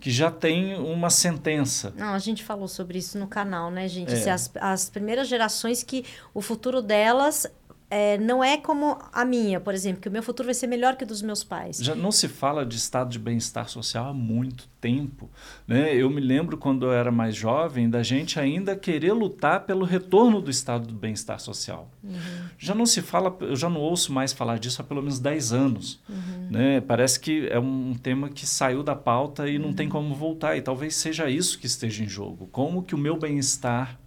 que 0.00 0.10
já 0.10 0.30
tem 0.30 0.76
uma 0.78 1.10
sentença. 1.10 1.92
Não, 1.96 2.14
a 2.14 2.18
gente 2.18 2.44
falou 2.44 2.68
sobre 2.68 2.98
isso 2.98 3.18
no 3.18 3.26
canal, 3.26 3.70
né, 3.70 3.88
gente? 3.88 4.14
É. 4.14 4.30
As, 4.30 4.50
as 4.60 4.88
primeiras 4.88 5.26
gerações 5.26 5.82
que 5.82 6.04
o 6.32 6.40
futuro 6.40 6.80
delas 6.80 7.46
é, 7.90 8.18
não 8.18 8.44
é 8.44 8.58
como 8.58 8.98
a 9.12 9.24
minha, 9.24 9.58
por 9.58 9.72
exemplo, 9.72 10.02
que 10.02 10.08
o 10.08 10.12
meu 10.12 10.22
futuro 10.22 10.46
vai 10.46 10.54
ser 10.54 10.66
melhor 10.66 10.94
que 10.94 11.04
o 11.04 11.06
dos 11.06 11.22
meus 11.22 11.42
pais. 11.42 11.78
Já 11.78 11.94
não 11.94 12.12
se 12.12 12.28
fala 12.28 12.66
de 12.66 12.76
estado 12.76 13.08
de 13.08 13.18
bem-estar 13.18 13.66
social 13.68 14.08
há 14.08 14.12
muito 14.12 14.68
tempo. 14.78 15.30
Né? 15.66 15.94
Eu 15.94 16.10
me 16.10 16.20
lembro 16.20 16.58
quando 16.58 16.84
eu 16.84 16.92
era 16.92 17.10
mais 17.10 17.34
jovem 17.34 17.88
da 17.88 18.02
gente 18.02 18.38
ainda 18.38 18.76
querer 18.76 19.14
lutar 19.14 19.64
pelo 19.64 19.86
retorno 19.86 20.42
do 20.42 20.50
estado 20.50 20.86
do 20.86 20.92
bem-estar 20.92 21.40
social. 21.40 21.90
Uhum. 22.04 22.12
Já 22.58 22.74
não 22.74 22.84
se 22.84 23.00
fala, 23.00 23.34
eu 23.40 23.56
já 23.56 23.70
não 23.70 23.80
ouço 23.80 24.12
mais 24.12 24.34
falar 24.34 24.58
disso 24.58 24.82
há 24.82 24.84
pelo 24.84 25.00
menos 25.00 25.18
10 25.18 25.52
anos. 25.54 25.98
Uhum. 26.06 26.48
Né? 26.50 26.82
Parece 26.82 27.18
que 27.18 27.48
é 27.48 27.58
um 27.58 27.94
tema 27.94 28.28
que 28.28 28.46
saiu 28.46 28.82
da 28.82 28.94
pauta 28.94 29.48
e 29.48 29.56
uhum. 29.56 29.62
não 29.64 29.72
tem 29.72 29.86
uhum. 29.86 29.92
como 29.92 30.14
voltar. 30.14 30.58
E 30.58 30.60
talvez 30.60 30.94
seja 30.94 31.30
isso 31.30 31.58
que 31.58 31.66
esteja 31.66 32.04
em 32.04 32.08
jogo. 32.08 32.48
Como 32.52 32.82
que 32.82 32.94
o 32.94 32.98
meu 32.98 33.18
bem-estar, 33.18 33.98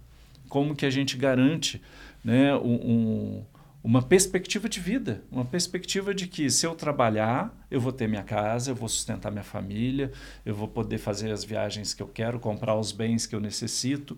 como 0.48 0.76
que 0.76 0.86
a 0.86 0.90
gente 0.90 1.16
garante 1.16 1.82
né, 2.24 2.54
um, 2.54 2.74
um 2.74 3.44
uma 3.84 4.00
perspectiva 4.00 4.68
de 4.68 4.78
vida, 4.78 5.24
uma 5.30 5.44
perspectiva 5.44 6.14
de 6.14 6.28
que 6.28 6.48
se 6.48 6.64
eu 6.64 6.74
trabalhar, 6.74 7.52
eu 7.68 7.80
vou 7.80 7.92
ter 7.92 8.08
minha 8.08 8.22
casa, 8.22 8.70
eu 8.70 8.74
vou 8.74 8.88
sustentar 8.88 9.32
minha 9.32 9.42
família, 9.42 10.12
eu 10.46 10.54
vou 10.54 10.68
poder 10.68 10.98
fazer 10.98 11.32
as 11.32 11.42
viagens 11.42 11.92
que 11.92 12.02
eu 12.02 12.06
quero, 12.06 12.38
comprar 12.38 12.76
os 12.76 12.92
bens 12.92 13.26
que 13.26 13.34
eu 13.34 13.40
necessito. 13.40 14.16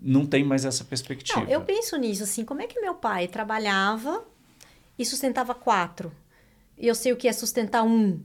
Não 0.00 0.24
tem 0.24 0.42
mais 0.42 0.64
essa 0.64 0.82
perspectiva. 0.84 1.40
Não, 1.40 1.48
eu 1.48 1.60
penso 1.60 1.96
nisso 1.96 2.22
assim, 2.22 2.44
como 2.44 2.62
é 2.62 2.66
que 2.66 2.80
meu 2.80 2.94
pai 2.94 3.28
trabalhava 3.28 4.24
e 4.98 5.04
sustentava 5.04 5.54
quatro? 5.54 6.10
E 6.78 6.86
eu 6.86 6.94
sei 6.94 7.12
o 7.12 7.16
que 7.16 7.28
é 7.28 7.32
sustentar 7.32 7.82
um. 7.82 8.18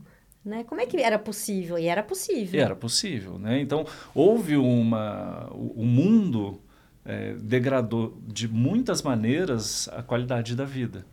Né? 0.44 0.64
Como 0.64 0.80
é 0.80 0.86
que 0.86 0.96
era 0.96 1.18
possível? 1.18 1.78
E 1.78 1.86
era 1.86 2.02
possível. 2.02 2.58
E 2.58 2.62
era 2.62 2.74
possível, 2.74 3.38
né? 3.38 3.60
Então, 3.60 3.86
houve 4.14 4.56
uma... 4.56 5.48
O 5.52 5.84
mundo 5.84 6.60
é, 7.04 7.34
degradou 7.34 8.18
de 8.26 8.48
muitas 8.48 9.02
maneiras 9.02 9.88
a 9.88 10.02
qualidade 10.02 10.54
da 10.54 10.64
vida. 10.64 11.04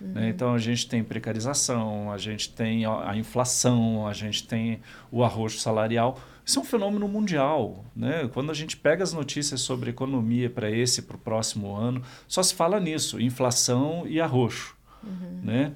Né? 0.00 0.06
Uhum. 0.06 0.12
Né? 0.12 0.28
Então 0.28 0.54
a 0.54 0.58
gente 0.58 0.88
tem 0.88 1.02
precarização, 1.02 2.12
a 2.12 2.18
gente 2.18 2.50
tem 2.50 2.84
a, 2.84 3.10
a, 3.10 3.16
inflação, 3.16 4.06
a 4.06 4.12
gente 4.12 4.46
tem 4.46 4.80
o 5.10 5.24
arroxo 5.24 5.58
salarial. 5.58 6.20
Isso 6.44 6.58
é 6.58 6.62
um 6.62 6.64
fenômeno 6.64 7.06
mundial. 7.08 7.84
Né? 7.94 8.28
Quando 8.32 8.50
a 8.50 8.54
gente 8.54 8.76
pega 8.76 9.02
as 9.02 9.12
notícias 9.12 9.60
sobre 9.60 9.90
economia 9.90 10.48
para 10.48 10.70
esse, 10.70 11.02
para 11.02 11.16
o 11.16 11.18
próximo 11.18 11.74
ano, 11.74 12.02
só 12.26 12.42
se 12.42 12.54
fala 12.54 12.80
nisso: 12.80 13.20
inflação 13.20 14.06
e 14.06 14.20
arroxo. 14.20 14.76
Uhum. 15.02 15.40
Né? 15.42 15.72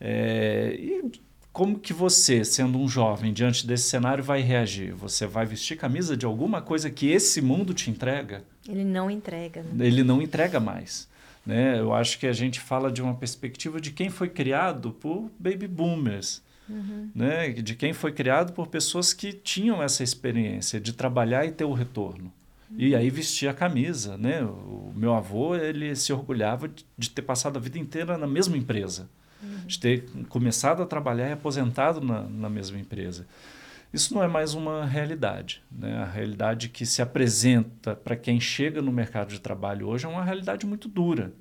É, 0.00 0.76
e 0.78 1.12
como 1.52 1.78
que 1.78 1.92
você, 1.92 2.44
sendo 2.44 2.78
um 2.78 2.88
jovem, 2.88 3.32
diante 3.32 3.64
desse 3.66 3.88
cenário, 3.88 4.24
vai 4.24 4.40
reagir? 4.40 4.92
Você 4.94 5.24
vai 5.26 5.46
vestir 5.46 5.76
camisa 5.76 6.16
de 6.16 6.26
alguma 6.26 6.60
coisa 6.60 6.90
que 6.90 7.10
esse 7.10 7.40
mundo 7.40 7.72
te 7.72 7.90
entrega? 7.90 8.42
Ele 8.68 8.84
não 8.84 9.10
entrega. 9.10 9.62
Né? 9.62 9.86
Ele 9.86 10.02
não 10.02 10.22
entrega 10.22 10.58
mais. 10.58 11.08
Né? 11.44 11.78
Eu 11.78 11.92
acho 11.92 12.18
que 12.18 12.26
a 12.26 12.32
gente 12.32 12.60
fala 12.60 12.90
de 12.90 13.02
uma 13.02 13.14
perspectiva 13.14 13.80
de 13.80 13.90
quem 13.90 14.08
foi 14.08 14.28
criado 14.28 14.92
por 14.92 15.30
baby 15.38 15.66
boomers. 15.66 16.42
Uhum. 16.68 17.10
Né? 17.14 17.50
De 17.50 17.74
quem 17.74 17.92
foi 17.92 18.12
criado 18.12 18.52
por 18.52 18.68
pessoas 18.68 19.12
que 19.12 19.32
tinham 19.32 19.82
essa 19.82 20.02
experiência 20.02 20.80
de 20.80 20.92
trabalhar 20.92 21.44
e 21.44 21.52
ter 21.52 21.64
o 21.64 21.74
retorno. 21.74 22.32
Uhum. 22.70 22.76
E 22.78 22.94
aí 22.94 23.10
vestir 23.10 23.48
a 23.48 23.54
camisa. 23.54 24.16
Né? 24.16 24.42
O 24.42 24.92
meu 24.96 25.14
avô 25.14 25.54
ele 25.54 25.94
se 25.94 26.12
orgulhava 26.12 26.70
de, 26.96 27.10
ter 27.10 27.22
passado 27.22 27.58
a 27.58 27.60
vida 27.60 27.78
inteira 27.78 28.16
na 28.16 28.26
mesma 28.26 28.56
empresa 28.56 29.08
uhum. 29.44 29.66
de 29.66 29.78
ter 29.78 30.08
começado 30.28 30.82
a 30.82 30.86
trabalhar 30.86 31.28
e 31.28 31.32
aposentado 31.32 32.00
na, 32.00 32.22
na 32.22 32.48
mesma 32.48 32.78
empresa. 32.78 33.26
Isso 33.94 34.12
não 34.12 34.24
é 34.24 34.26
mais 34.26 34.54
uma 34.54 34.84
realidade. 34.84 35.62
Né? 35.70 35.98
A 35.98 36.04
realidade 36.04 36.68
que 36.68 36.84
se 36.84 37.00
apresenta 37.00 37.94
para 37.94 38.16
quem 38.16 38.40
chega 38.40 38.82
no 38.82 38.90
mercado 38.90 39.28
de 39.28 39.40
trabalho 39.40 39.86
hoje 39.86 40.04
é 40.04 40.08
uma 40.08 40.24
realidade 40.24 40.66
muito 40.66 40.88
dura, 40.88 41.32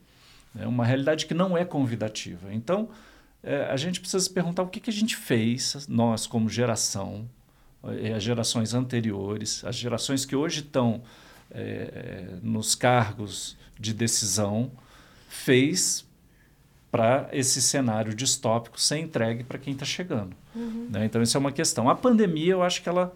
né? 0.53 0.67
uma 0.67 0.85
realidade 0.85 1.25
que 1.25 1.33
não 1.33 1.57
é 1.57 1.65
convidativa. 1.65 2.53
Então, 2.53 2.89
é, 3.41 3.63
a 3.63 3.75
gente 3.75 3.99
precisa 3.99 4.23
se 4.23 4.29
perguntar 4.29 4.61
o 4.61 4.67
que, 4.67 4.79
que 4.79 4.91
a 4.91 4.93
gente 4.93 5.15
fez, 5.15 5.87
nós 5.87 6.27
como 6.27 6.47
geração, 6.47 7.27
as 8.15 8.21
gerações 8.21 8.75
anteriores, 8.75 9.65
as 9.65 9.75
gerações 9.75 10.23
que 10.23 10.35
hoje 10.35 10.59
estão 10.59 11.01
é, 11.49 12.37
nos 12.43 12.75
cargos 12.75 13.57
de 13.79 13.95
decisão, 13.95 14.71
fez 15.27 16.05
para 16.93 17.27
esse 17.31 17.59
cenário 17.59 18.13
distópico 18.13 18.79
ser 18.79 18.99
entregue 18.99 19.43
para 19.43 19.57
quem 19.57 19.73
está 19.73 19.83
chegando. 19.83 20.35
Uhum. 20.53 20.89
Né? 20.91 21.05
Então, 21.05 21.23
isso 21.23 21.35
é 21.35 21.39
uma 21.39 21.51
questão. 21.51 21.89
A 21.89 21.95
pandemia, 21.95 22.51
eu 22.51 22.61
acho 22.61 22.83
que 22.83 22.87
ela 22.87 23.11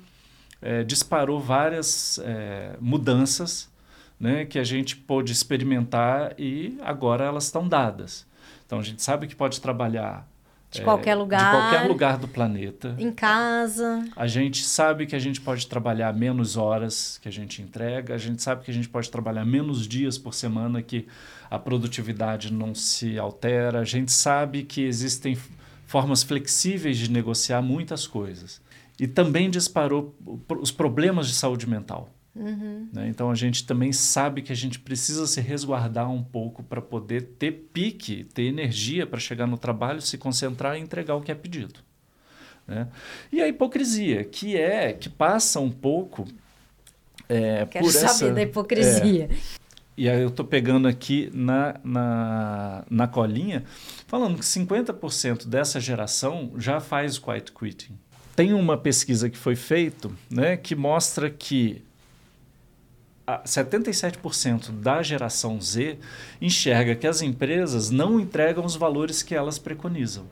é, 0.60 0.84
disparou 0.84 1.40
várias 1.40 2.20
é, 2.24 2.76
mudanças 2.82 3.70
né, 4.20 4.46
que 4.46 4.58
a 4.58 4.64
gente 4.64 4.96
pôde 4.96 5.32
experimentar 5.32 6.34
e 6.40 6.76
agora 6.82 7.26
elas 7.26 7.44
estão 7.44 7.68
dadas. 7.68 8.26
Então, 8.66 8.80
a 8.80 8.82
gente 8.82 9.04
sabe 9.04 9.28
que 9.28 9.36
pode 9.36 9.62
trabalhar 9.62 10.28
de 10.70 10.82
qualquer 10.82 11.16
lugar. 11.16 11.52
De 11.52 11.58
qualquer 11.58 11.88
lugar 11.88 12.18
do 12.18 12.28
planeta. 12.28 12.96
Em 13.00 13.12
casa. 13.12 14.06
A 14.16 14.28
gente 14.28 14.64
sabe 14.64 15.06
que 15.06 15.16
a 15.16 15.20
gente 15.20 15.40
pode 15.40 15.66
trabalhar 15.68 16.14
menos 16.14 16.58
horas 16.58 17.18
que 17.22 17.28
a 17.28 17.32
gente 17.32 17.62
entrega. 17.62 18.14
A 18.14 18.18
gente 18.18 18.42
sabe 18.42 18.66
que 18.66 18.72
a 18.72 18.74
gente 18.74 18.90
pode 18.90 19.10
trabalhar 19.10 19.46
menos 19.46 19.88
dias 19.88 20.18
por 20.18 20.34
semana 20.34 20.82
que 20.82 21.08
a 21.50 21.58
produtividade 21.58 22.52
não 22.52 22.76
se 22.76 23.18
altera. 23.18 23.80
A 23.80 23.86
gente 23.86 24.12
sabe 24.12 24.64
que 24.64 24.82
existem 24.82 25.38
formas 25.86 26.22
flexíveis 26.22 26.98
de 26.98 27.10
negociar 27.10 27.62
muitas 27.62 28.06
coisas. 28.06 28.62
E 29.00 29.08
também 29.08 29.50
disparou 29.50 30.16
os 30.60 30.72
problemas 30.72 31.28
de 31.28 31.34
saúde 31.34 31.68
mental. 31.70 32.10
Uhum. 32.38 32.88
Né? 32.94 33.08
Então 33.10 33.32
a 33.32 33.36
gente 33.36 33.66
também 33.66 33.92
sabe 33.92 34.42
que 34.42 34.52
a 34.52 34.56
gente 34.56 34.80
precisa 34.80 35.26
se 35.26 35.42
resguardar 35.42 36.10
um 36.12 36.24
pouco 36.24 36.64
para 36.64 36.82
poder 36.82 37.24
ter 37.40 37.52
pique, 37.74 38.26
ter 38.26 38.44
energia 38.44 39.08
para 39.08 39.20
chegar 39.20 39.48
no 39.48 39.58
trabalho, 39.58 40.02
se 40.02 40.18
concentrar 40.18 40.78
e 40.78 40.82
entregar 40.82 41.16
o 41.16 41.22
que 41.22 41.32
é 41.32 41.36
pedido. 41.36 41.80
Né? 42.68 42.88
E 43.32 43.42
a 43.42 43.48
hipocrisia, 43.48 44.24
que 44.24 44.56
é 44.56 44.94
que 44.94 45.10
passa 45.10 45.60
um 45.60 45.72
pouco 45.72 46.26
é, 47.30 47.66
Quero 47.66 47.86
por 47.86 47.92
saber 47.92 48.06
essa, 48.06 48.32
da 48.32 48.42
hipocrisia. 48.42 49.30
É, 49.32 49.58
e 49.98 50.08
aí 50.08 50.22
eu 50.22 50.28
estou 50.28 50.46
pegando 50.46 50.88
aqui 50.88 51.30
na, 51.34 51.76
na, 51.84 52.86
na 52.90 53.08
colinha, 53.08 53.64
falando 54.06 54.38
que 54.38 54.46
50% 54.46 55.48
dessa 55.48 55.80
geração 55.80 56.52
já 56.58 56.80
faz 56.80 57.18
quiet 57.18 57.52
quitting. 57.52 57.98
tem 58.36 58.54
uma 58.54 58.78
pesquisa 58.78 59.30
que 59.30 59.38
foi 59.38 59.56
feita 59.56 60.12
né, 60.30 60.56
que 60.56 60.76
mostra 60.76 61.30
que 61.30 61.82
77% 63.28 64.72
da 64.72 65.04
geração 65.04 65.60
Z 65.62 65.98
enxerga 66.42 66.96
que 66.96 67.06
as 67.06 67.22
empresas 67.22 67.90
não 67.90 68.20
entregam 68.20 68.64
os 68.64 68.76
valores 68.76 69.22
que 69.22 69.36
elas 69.36 69.60
preconizam. 69.60 70.26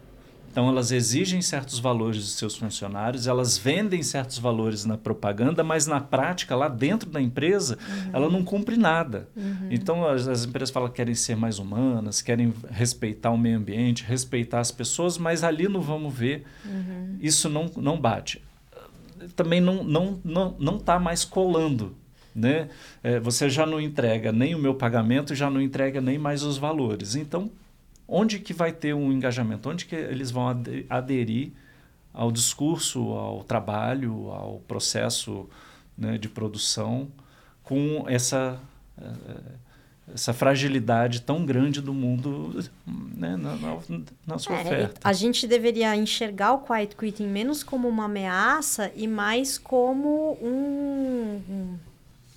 Então, 0.50 0.70
elas 0.70 0.90
exigem 0.94 1.42
certos 1.42 1.80
valores 1.80 2.20
dos 2.20 2.38
seus 2.38 2.56
funcionários, 2.56 3.28
elas 3.28 3.58
vendem 3.58 4.02
certos 4.02 4.38
valores 4.38 4.86
na 4.86 4.98
propaganda, 4.98 5.66
mas 5.66 5.86
na 5.86 6.00
prática, 6.00 6.56
lá 6.56 6.70
dentro 6.70 7.10
da 7.10 7.22
empresa, 7.22 7.78
uhum. 7.78 8.10
ela 8.14 8.30
não 8.30 8.42
cumpre 8.42 8.78
nada. 8.78 9.28
Uhum. 9.36 9.68
Então, 9.70 10.08
as, 10.08 10.26
as, 10.30 10.46
empresas 10.46 10.70
falam 10.70 10.88
que 10.88 10.96
querem 10.96 11.14
ser 11.14 11.36
mais 11.36 11.60
humanas, 11.60 12.22
querem 12.22 12.54
respeitar 12.72 13.32
o 13.32 13.38
meio 13.38 13.58
ambiente, 13.58 14.06
respeitar 14.06 14.62
as 14.62 14.72
pessoas, 14.72 15.18
mas 15.18 15.44
ali 15.44 15.68
no 15.68 15.82
vamos 15.82 16.14
ver, 16.14 16.46
uhum. 16.64 17.18
isso 17.20 17.50
não, 17.50 17.70
não 17.76 18.00
bate. 18.00 18.42
Também 19.36 19.60
não 19.60 19.82
está 19.82 19.90
não, 19.90 20.22
não, 20.24 20.56
não 20.58 20.80
tá 20.80 20.98
mais 20.98 21.26
colando 21.26 21.98
né? 22.36 22.70
É, 23.02 23.20
você 23.20 23.50
já 23.50 23.66
não 23.66 23.80
entrega 23.80 24.32
nem 24.32 24.54
o 24.54 24.60
meu 24.60 24.76
pagamento, 24.76 25.34
já 25.34 25.50
não 25.50 25.62
entrega 25.62 26.02
nem 26.02 26.18
mais 26.18 26.44
os 26.44 26.58
valores. 26.58 27.16
Então, 27.16 27.50
onde 28.08 28.40
que 28.40 28.54
vai 28.54 28.74
ter 28.74 28.94
um 28.94 29.12
engajamento? 29.12 29.70
Onde 29.70 29.86
que 29.86 29.96
eles 29.96 30.32
vão 30.32 30.48
aderir 30.90 31.52
ao 32.14 32.32
discurso, 32.32 33.12
ao 33.12 33.44
trabalho, 33.44 34.30
ao 34.32 34.60
processo 34.68 35.50
né, 35.98 36.18
de 36.18 36.28
produção 36.28 37.08
com 37.64 38.06
essa 38.08 38.60
é, 39.02 39.66
essa 40.14 40.34
fragilidade 40.34 41.22
tão 41.22 41.44
grande 41.44 41.82
do 41.82 41.92
mundo 41.92 42.64
né, 42.86 43.36
na, 43.36 43.56
na, 43.56 43.78
na, 44.26 44.38
sua 44.38 44.58
é, 44.58 44.62
oferta. 44.62 45.00
A 45.04 45.12
gente 45.12 45.48
deveria 45.48 45.96
enxergar 45.96 46.54
o 46.54 46.60
quiet 46.60 46.96
quitting 46.96 47.28
menos 47.28 47.64
como 47.64 47.88
uma 47.88 48.06
ameaça 48.06 48.92
e 48.96 49.08
mais 49.08 49.58
como 49.58 50.38
um, 50.40 51.42
um 51.50 51.80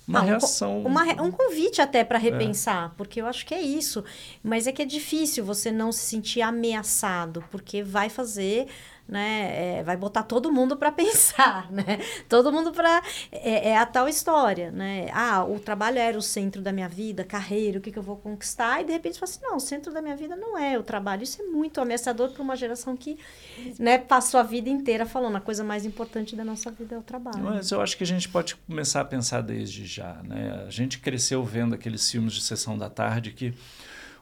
uma 0.09 0.19
ah, 0.19 0.23
reação. 0.23 0.81
Uma, 0.81 1.03
um 1.21 1.31
convite 1.31 1.81
até 1.81 2.03
para 2.03 2.17
é. 2.17 2.21
repensar, 2.21 2.87
é. 2.87 2.91
porque 2.97 3.21
eu 3.21 3.27
acho 3.27 3.45
que 3.45 3.53
é 3.53 3.61
isso. 3.61 4.03
Mas 4.43 4.65
é 4.65 4.71
que 4.71 4.81
é 4.81 4.85
difícil 4.85 5.45
você 5.45 5.71
não 5.71 5.91
se 5.91 6.05
sentir 6.05 6.41
ameaçado, 6.41 7.43
porque 7.51 7.83
vai 7.83 8.09
fazer 8.09 8.67
né? 9.09 9.79
É, 9.79 9.83
vai 9.83 9.97
botar 9.97 10.23
todo 10.23 10.51
mundo 10.51 10.77
para 10.77 10.91
pensar, 10.93 11.69
né? 11.71 11.99
Todo 12.29 12.51
mundo 12.51 12.71
para 12.71 13.01
é, 13.31 13.69
é, 13.69 13.77
a 13.77 13.85
tal 13.85 14.07
história, 14.07 14.71
né? 14.71 15.07
Ah, 15.11 15.43
o 15.43 15.59
trabalho 15.59 15.97
era 15.97 16.17
o 16.17 16.21
centro 16.21 16.61
da 16.61 16.71
minha 16.71 16.87
vida, 16.87 17.23
carreira, 17.23 17.79
o 17.79 17.81
que, 17.81 17.91
que 17.91 17.97
eu 17.97 18.03
vou 18.03 18.15
conquistar? 18.15 18.81
E 18.81 18.85
de 18.85 18.91
repente 18.91 19.19
fala 19.19 19.31
assim, 19.31 19.39
não, 19.41 19.57
o 19.57 19.59
centro 19.59 19.91
da 19.91 20.01
minha 20.01 20.15
vida 20.15 20.35
não 20.35 20.57
é 20.57 20.77
o 20.77 20.83
trabalho. 20.83 21.23
Isso 21.23 21.41
é 21.41 21.45
muito 21.45 21.81
ameaçador 21.81 22.29
para 22.29 22.43
uma 22.43 22.55
geração 22.55 22.95
que, 22.95 23.17
né, 23.79 23.97
passou 23.97 24.39
a 24.39 24.43
vida 24.43 24.69
inteira 24.69 25.05
falando 25.05 25.37
a 25.37 25.41
coisa 25.41 25.63
mais 25.63 25.85
importante 25.85 26.35
da 26.35 26.45
nossa 26.45 26.69
vida 26.69 26.95
é 26.95 26.97
o 26.97 27.03
trabalho. 27.03 27.43
Mas 27.43 27.71
eu 27.71 27.81
acho 27.81 27.97
que 27.97 28.03
a 28.03 28.07
gente 28.07 28.29
pode 28.29 28.55
começar 28.55 29.01
a 29.01 29.05
pensar 29.05 29.41
desde 29.41 29.85
já, 29.85 30.21
né? 30.23 30.65
A 30.67 30.69
gente 30.69 30.99
cresceu 30.99 31.43
vendo 31.43 31.73
aqueles 31.73 32.09
filmes 32.09 32.33
de 32.33 32.41
sessão 32.41 32.77
da 32.77 32.89
tarde 32.89 33.31
que 33.31 33.53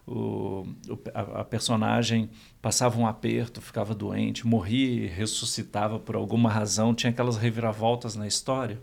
o, 0.07 0.65
a, 1.13 1.41
a, 1.41 1.43
personagem 1.43 2.29
passava 2.61 2.97
um 2.97 3.05
aperto, 3.05 3.59
ficava 3.59 3.93
doente, 3.93 4.47
morria 4.47 5.09
ressuscitava 5.09 5.99
por 5.99 6.15
alguma 6.15 6.49
razão, 6.49 6.95
tinha 6.95 7.09
aquelas 7.09 7.35
reviravoltas 7.35 8.15
na 8.15 8.25
história. 8.25 8.79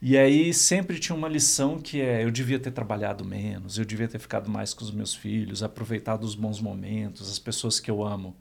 E 0.00 0.18
aí 0.18 0.52
sempre 0.52 0.98
tinha 0.98 1.14
uma 1.14 1.28
lição 1.28 1.78
que 1.78 2.00
é: 2.00 2.24
eu 2.24 2.30
devia 2.32 2.58
ter 2.58 2.72
trabalhado 2.72 3.24
menos, 3.24 3.78
eu 3.78 3.84
devia 3.84 4.08
ter 4.08 4.18
ficado 4.18 4.50
mais 4.50 4.74
com 4.74 4.84
os 4.84 4.90
meus 4.90 5.14
filhos, 5.14 5.62
aproveitado 5.62 6.24
os 6.24 6.34
bons 6.34 6.60
momentos, 6.60 7.30
as 7.30 7.38
pessoas 7.38 7.78
que 7.78 7.88
eu 7.88 8.02
amo. 8.02 8.34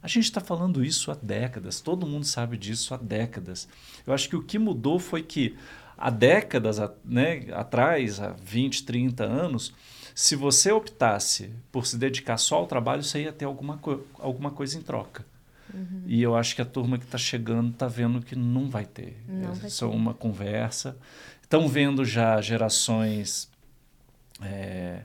A 0.00 0.06
gente 0.06 0.24
está 0.24 0.40
falando 0.40 0.84
isso 0.84 1.10
há 1.10 1.14
décadas, 1.20 1.80
todo 1.80 2.06
mundo 2.06 2.26
sabe 2.26 2.56
disso 2.56 2.94
há 2.94 2.96
décadas. 2.96 3.66
Eu 4.06 4.12
acho 4.12 4.28
que 4.28 4.36
o 4.36 4.42
que 4.42 4.58
mudou 4.58 5.00
foi 5.00 5.22
que 5.22 5.56
há 5.98 6.10
décadas 6.10 6.78
né, 7.04 7.46
atrás, 7.52 8.20
há 8.20 8.36
20, 8.40 8.84
30 8.84 9.24
anos, 9.24 9.72
se 10.14 10.36
você 10.36 10.70
optasse 10.70 11.50
por 11.72 11.86
se 11.86 11.98
dedicar 11.98 12.36
só 12.36 12.56
ao 12.56 12.66
trabalho, 12.66 13.02
você 13.02 13.22
ia 13.22 13.32
ter 13.32 13.44
alguma, 13.44 13.78
co 13.78 14.00
alguma 14.18 14.50
coisa 14.50 14.78
em 14.78 14.80
troca. 14.80 15.26
Uhum. 15.72 16.02
E 16.06 16.22
eu 16.22 16.36
acho 16.36 16.54
que 16.54 16.62
a 16.62 16.64
turma 16.64 16.98
que 16.98 17.04
está 17.04 17.18
chegando 17.18 17.70
está 17.70 17.88
vendo 17.88 18.22
que 18.22 18.36
não 18.36 18.68
vai 18.70 18.86
ter. 18.86 19.20
Não 19.26 19.50
é 19.50 19.54
vai 19.54 19.70
só 19.70 19.88
ter. 19.88 19.96
uma 19.96 20.14
conversa. 20.14 20.96
Estão 21.42 21.66
vendo 21.66 22.04
já 22.04 22.40
gerações 22.40 23.50
é, 24.40 25.02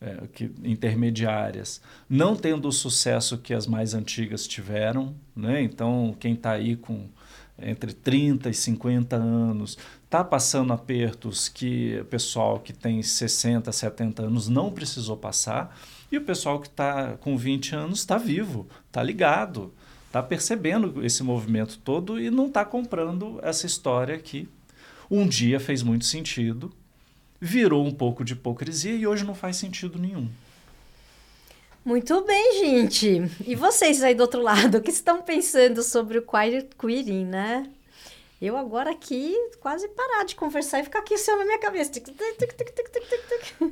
é, 0.00 0.26
que, 0.32 0.50
intermediárias 0.64 1.80
não 2.08 2.34
tendo 2.34 2.68
o 2.68 2.72
sucesso 2.72 3.36
que 3.38 3.52
as 3.52 3.66
mais 3.66 3.92
antigas 3.92 4.46
tiveram. 4.46 5.14
Né? 5.34 5.62
Então, 5.62 6.16
quem 6.18 6.32
está 6.32 6.52
aí 6.52 6.76
com 6.76 7.08
entre 7.58 7.92
30 7.92 8.50
e 8.50 8.54
50 8.54 9.16
anos 9.16 9.78
está 10.16 10.24
passando 10.24 10.72
apertos 10.72 11.46
que 11.46 11.98
o 12.00 12.04
pessoal 12.06 12.58
que 12.58 12.72
tem 12.72 13.02
60, 13.02 13.70
70 13.70 14.22
anos 14.22 14.48
não 14.48 14.72
precisou 14.72 15.14
passar, 15.14 15.78
e 16.10 16.16
o 16.16 16.22
pessoal 16.22 16.58
que 16.58 16.68
está 16.68 17.18
com 17.18 17.36
20 17.36 17.74
anos 17.74 17.98
está 17.98 18.16
vivo, 18.16 18.66
está 18.86 19.02
ligado, 19.02 19.74
está 20.06 20.22
percebendo 20.22 21.04
esse 21.04 21.22
movimento 21.22 21.78
todo 21.84 22.18
e 22.18 22.30
não 22.30 22.46
está 22.46 22.64
comprando 22.64 23.38
essa 23.42 23.66
história 23.66 24.18
que 24.18 24.48
um 25.10 25.28
dia 25.28 25.60
fez 25.60 25.82
muito 25.82 26.06
sentido, 26.06 26.72
virou 27.38 27.84
um 27.84 27.92
pouco 27.92 28.24
de 28.24 28.32
hipocrisia 28.32 28.94
e 28.94 29.06
hoje 29.06 29.22
não 29.22 29.34
faz 29.34 29.56
sentido 29.56 29.98
nenhum. 29.98 30.30
Muito 31.84 32.24
bem, 32.24 32.58
gente. 32.64 33.30
E 33.46 33.54
vocês 33.54 34.02
aí 34.02 34.14
do 34.14 34.22
outro 34.22 34.40
lado, 34.40 34.78
o 34.78 34.80
que 34.80 34.90
estão 34.90 35.20
pensando 35.20 35.82
sobre 35.82 36.18
o 36.18 36.22
quiet 36.22 36.68
quitting, 36.78 37.26
né? 37.26 37.70
Eu 38.40 38.56
agora 38.56 38.90
aqui 38.90 39.34
quase 39.60 39.88
parar 39.88 40.24
de 40.24 40.34
conversar 40.34 40.80
e 40.80 40.84
ficar 40.84 40.98
aqui 40.98 41.16
só 41.16 41.36
na 41.38 41.44
minha 41.44 41.58
cabeça. 41.58 41.92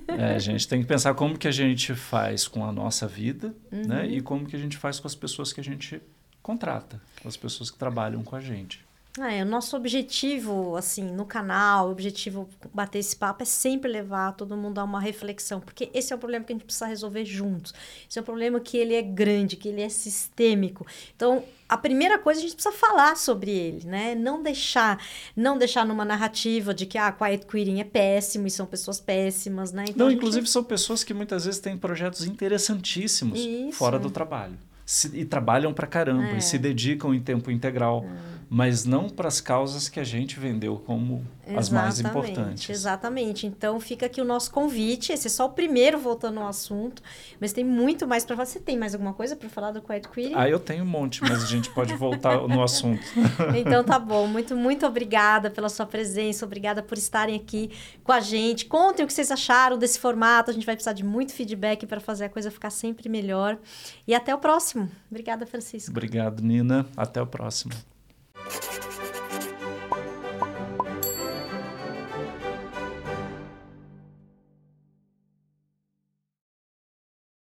É, 0.09 0.35
a 0.35 0.39
gente 0.39 0.67
tem 0.67 0.81
que 0.81 0.87
pensar 0.87 1.15
como 1.15 1.37
que 1.37 1.47
a 1.47 1.53
gente 1.53 1.95
faz 1.95 2.49
com 2.49 2.65
a 2.65 2.73
nossa 2.73 3.07
vida, 3.07 3.55
né? 3.71 3.79
uhum. 3.79 3.87
né? 3.87 4.07
E 4.07 4.21
como 4.21 4.47
que 4.47 4.57
a 4.57 4.59
gente 4.59 4.77
faz 4.77 4.99
com 4.99 5.07
as 5.07 5.15
pessoas 5.15 5.53
que 5.53 5.61
a 5.61 5.65
gente 5.65 6.01
contrata, 6.43 7.01
com 7.23 7.29
as 7.29 7.37
pessoas 7.37 7.71
que 7.71 7.79
trabalham 7.79 8.23
com 8.23 8.37
a 8.37 8.41
gente. 8.41 8.85
Ah, 9.21 9.33
é, 9.33 9.45
o 9.45 9.47
nosso 9.47 9.77
objetivo, 9.77 10.75
assim, 10.75 11.05
no 11.05 11.25
canal, 11.25 11.87
o 11.87 11.93
objetivo 11.93 12.49
bater 12.73 12.99
esse 12.99 13.15
papo 13.15 13.45
é 13.45 13.47
sempre 13.47 13.89
levar 13.89 14.33
todo 14.33 14.57
mundo 14.57 14.81
a 14.81 14.85
uma 14.85 14.99
reflexão, 14.99 15.61
porque 15.61 15.89
esse 15.95 16.13
é 16.13 16.17
o 16.17 16.19
problema 16.19 16.45
que 16.45 16.53
a 16.53 16.57
gente 16.57 16.65
precisa 16.65 16.87
resolver 16.87 17.25
juntos. 17.25 17.73
Esse 18.11 18.19
é 18.19 18.23
o 18.23 18.25
problema 18.25 18.59
que 18.59 18.77
ele 18.77 18.93
é 18.93 19.03
grande, 19.03 19.55
que 19.55 19.69
ele 19.69 19.83
é 19.83 19.89
sistêmico. 19.89 20.85
Então, 21.15 21.45
a 21.69 21.79
primeira 21.79 22.19
coisa 22.19 22.41
a 22.41 22.43
gente 22.43 22.57
precisa 22.57 22.75
falar 22.75 23.17
sobre 23.17 23.53
ele, 23.53 23.87
né? 23.87 24.17
Não 24.17 24.43
deixar, 24.43 25.01
não 25.37 25.57
deixar 25.57 25.87
numa 25.87 26.05
narrativa 26.05 26.75
de 26.75 26.85
que 26.85 26.99
ah, 26.99 27.13
quiet 27.13 27.47
quitting 27.47 27.79
é 27.79 27.85
péssimo 27.85 28.49
e 28.49 28.51
são 28.51 28.67
pessoas 28.67 28.99
péssimas, 28.99 29.71
né? 29.71 29.85
Então, 29.89 30.09
não, 30.09 30.13
inclusive 30.13 30.49
são 30.49 30.65
pessoas 30.65 31.05
que 31.05 31.15
muitas 31.15 31.45
vezes 31.45 31.61
têm 31.61 31.79
projetos 31.79 32.25
interessantíssimos 32.25 33.39
Isso. 33.39 33.79
fora 33.79 33.97
do 33.97 34.11
trabalho. 34.11 34.59
Se, 34.85 35.17
e 35.17 35.25
trabalham 35.25 35.73
pra 35.73 35.87
caramba 35.87 36.31
é. 36.31 36.37
e 36.37 36.43
se 36.43 36.59
dedicam 36.59 37.15
em 37.15 37.21
tempo 37.21 37.51
integral. 37.51 38.05
É 38.31 38.35
mas 38.49 38.85
não 38.85 39.09
para 39.09 39.27
as 39.29 39.41
causas 39.41 39.89
que 39.89 39.99
a 39.99 40.05
gente 40.05 40.39
vendeu 40.39 40.77
como 40.87 41.27
exatamente, 41.41 41.59
as 41.59 41.71
mais 41.71 42.01
importantes. 42.01 42.71
Exatamente. 42.71 43.47
Então 43.47 43.81
fica 43.81 44.07
aqui 44.07 44.21
o 44.21 44.25
nosso 44.25 44.51
convite. 44.51 45.13
Esse 45.13 45.27
é 45.27 45.31
só 45.31 45.47
o 45.47 45.51
primeiro 45.51 45.99
voltando 45.99 46.39
ao 46.41 46.47
assunto, 46.47 47.03
mas 47.41 47.53
tem 47.53 47.65
muito 47.65 48.07
mais 48.07 48.25
para 48.25 48.37
você. 48.37 48.61
Tem 48.61 48.79
mais 48.79 48.95
alguma 48.95 49.13
coisa 49.13 49.35
para 49.35 49.49
falar 49.49 49.73
do 49.73 49.83
Quiet 49.83 50.09
Quitting? 50.09 50.35
Ah, 50.37 50.49
eu 50.49 50.61
tenho 50.61 50.85
um 50.85 50.87
monte, 50.87 51.21
mas 51.23 51.43
a 51.43 51.47
gente 51.47 51.69
pode 51.71 51.95
voltar 51.95 52.47
no 52.47 52.63
assunto. 52.63 53.03
então 53.57 53.83
tá 53.83 53.99
bom. 53.99 54.27
Muito 54.27 54.57
muito 54.57 54.87
obrigada 54.87 55.51
pela 55.51 55.69
sua 55.69 55.87
presença, 55.87 56.45
obrigada 56.45 56.83
por 56.83 56.97
estarem 56.97 57.35
aqui 57.35 57.71
com 58.03 58.13
a 58.13 58.21
gente. 58.21 58.67
Contem 58.67 59.05
o 59.05 59.07
que 59.09 59.13
vocês 59.13 59.31
acharam 59.31 59.77
desse 59.77 59.99
formato. 59.99 60.51
A 60.51 60.55
gente 60.55 60.67
vai 60.67 60.75
precisar 60.77 60.93
de 60.93 61.05
muito 61.05 61.33
feedback 61.33 61.87
para 61.87 62.01
fazer 62.01 62.27
a 62.27 62.29
coisa 62.29 62.51
ficar 62.51 62.71
sempre 62.71 63.09
melhor. 63.09 63.59
E 64.07 64.15
até 64.15 64.35
o 64.35 64.39
próximo. 64.75 64.91
Obrigada, 65.11 65.47
Francisco. 65.47 65.91
Obrigado, 65.91 66.43
Nina. 66.43 66.87
Até 66.97 67.23
o 67.23 67.27
próximo. 67.27 67.73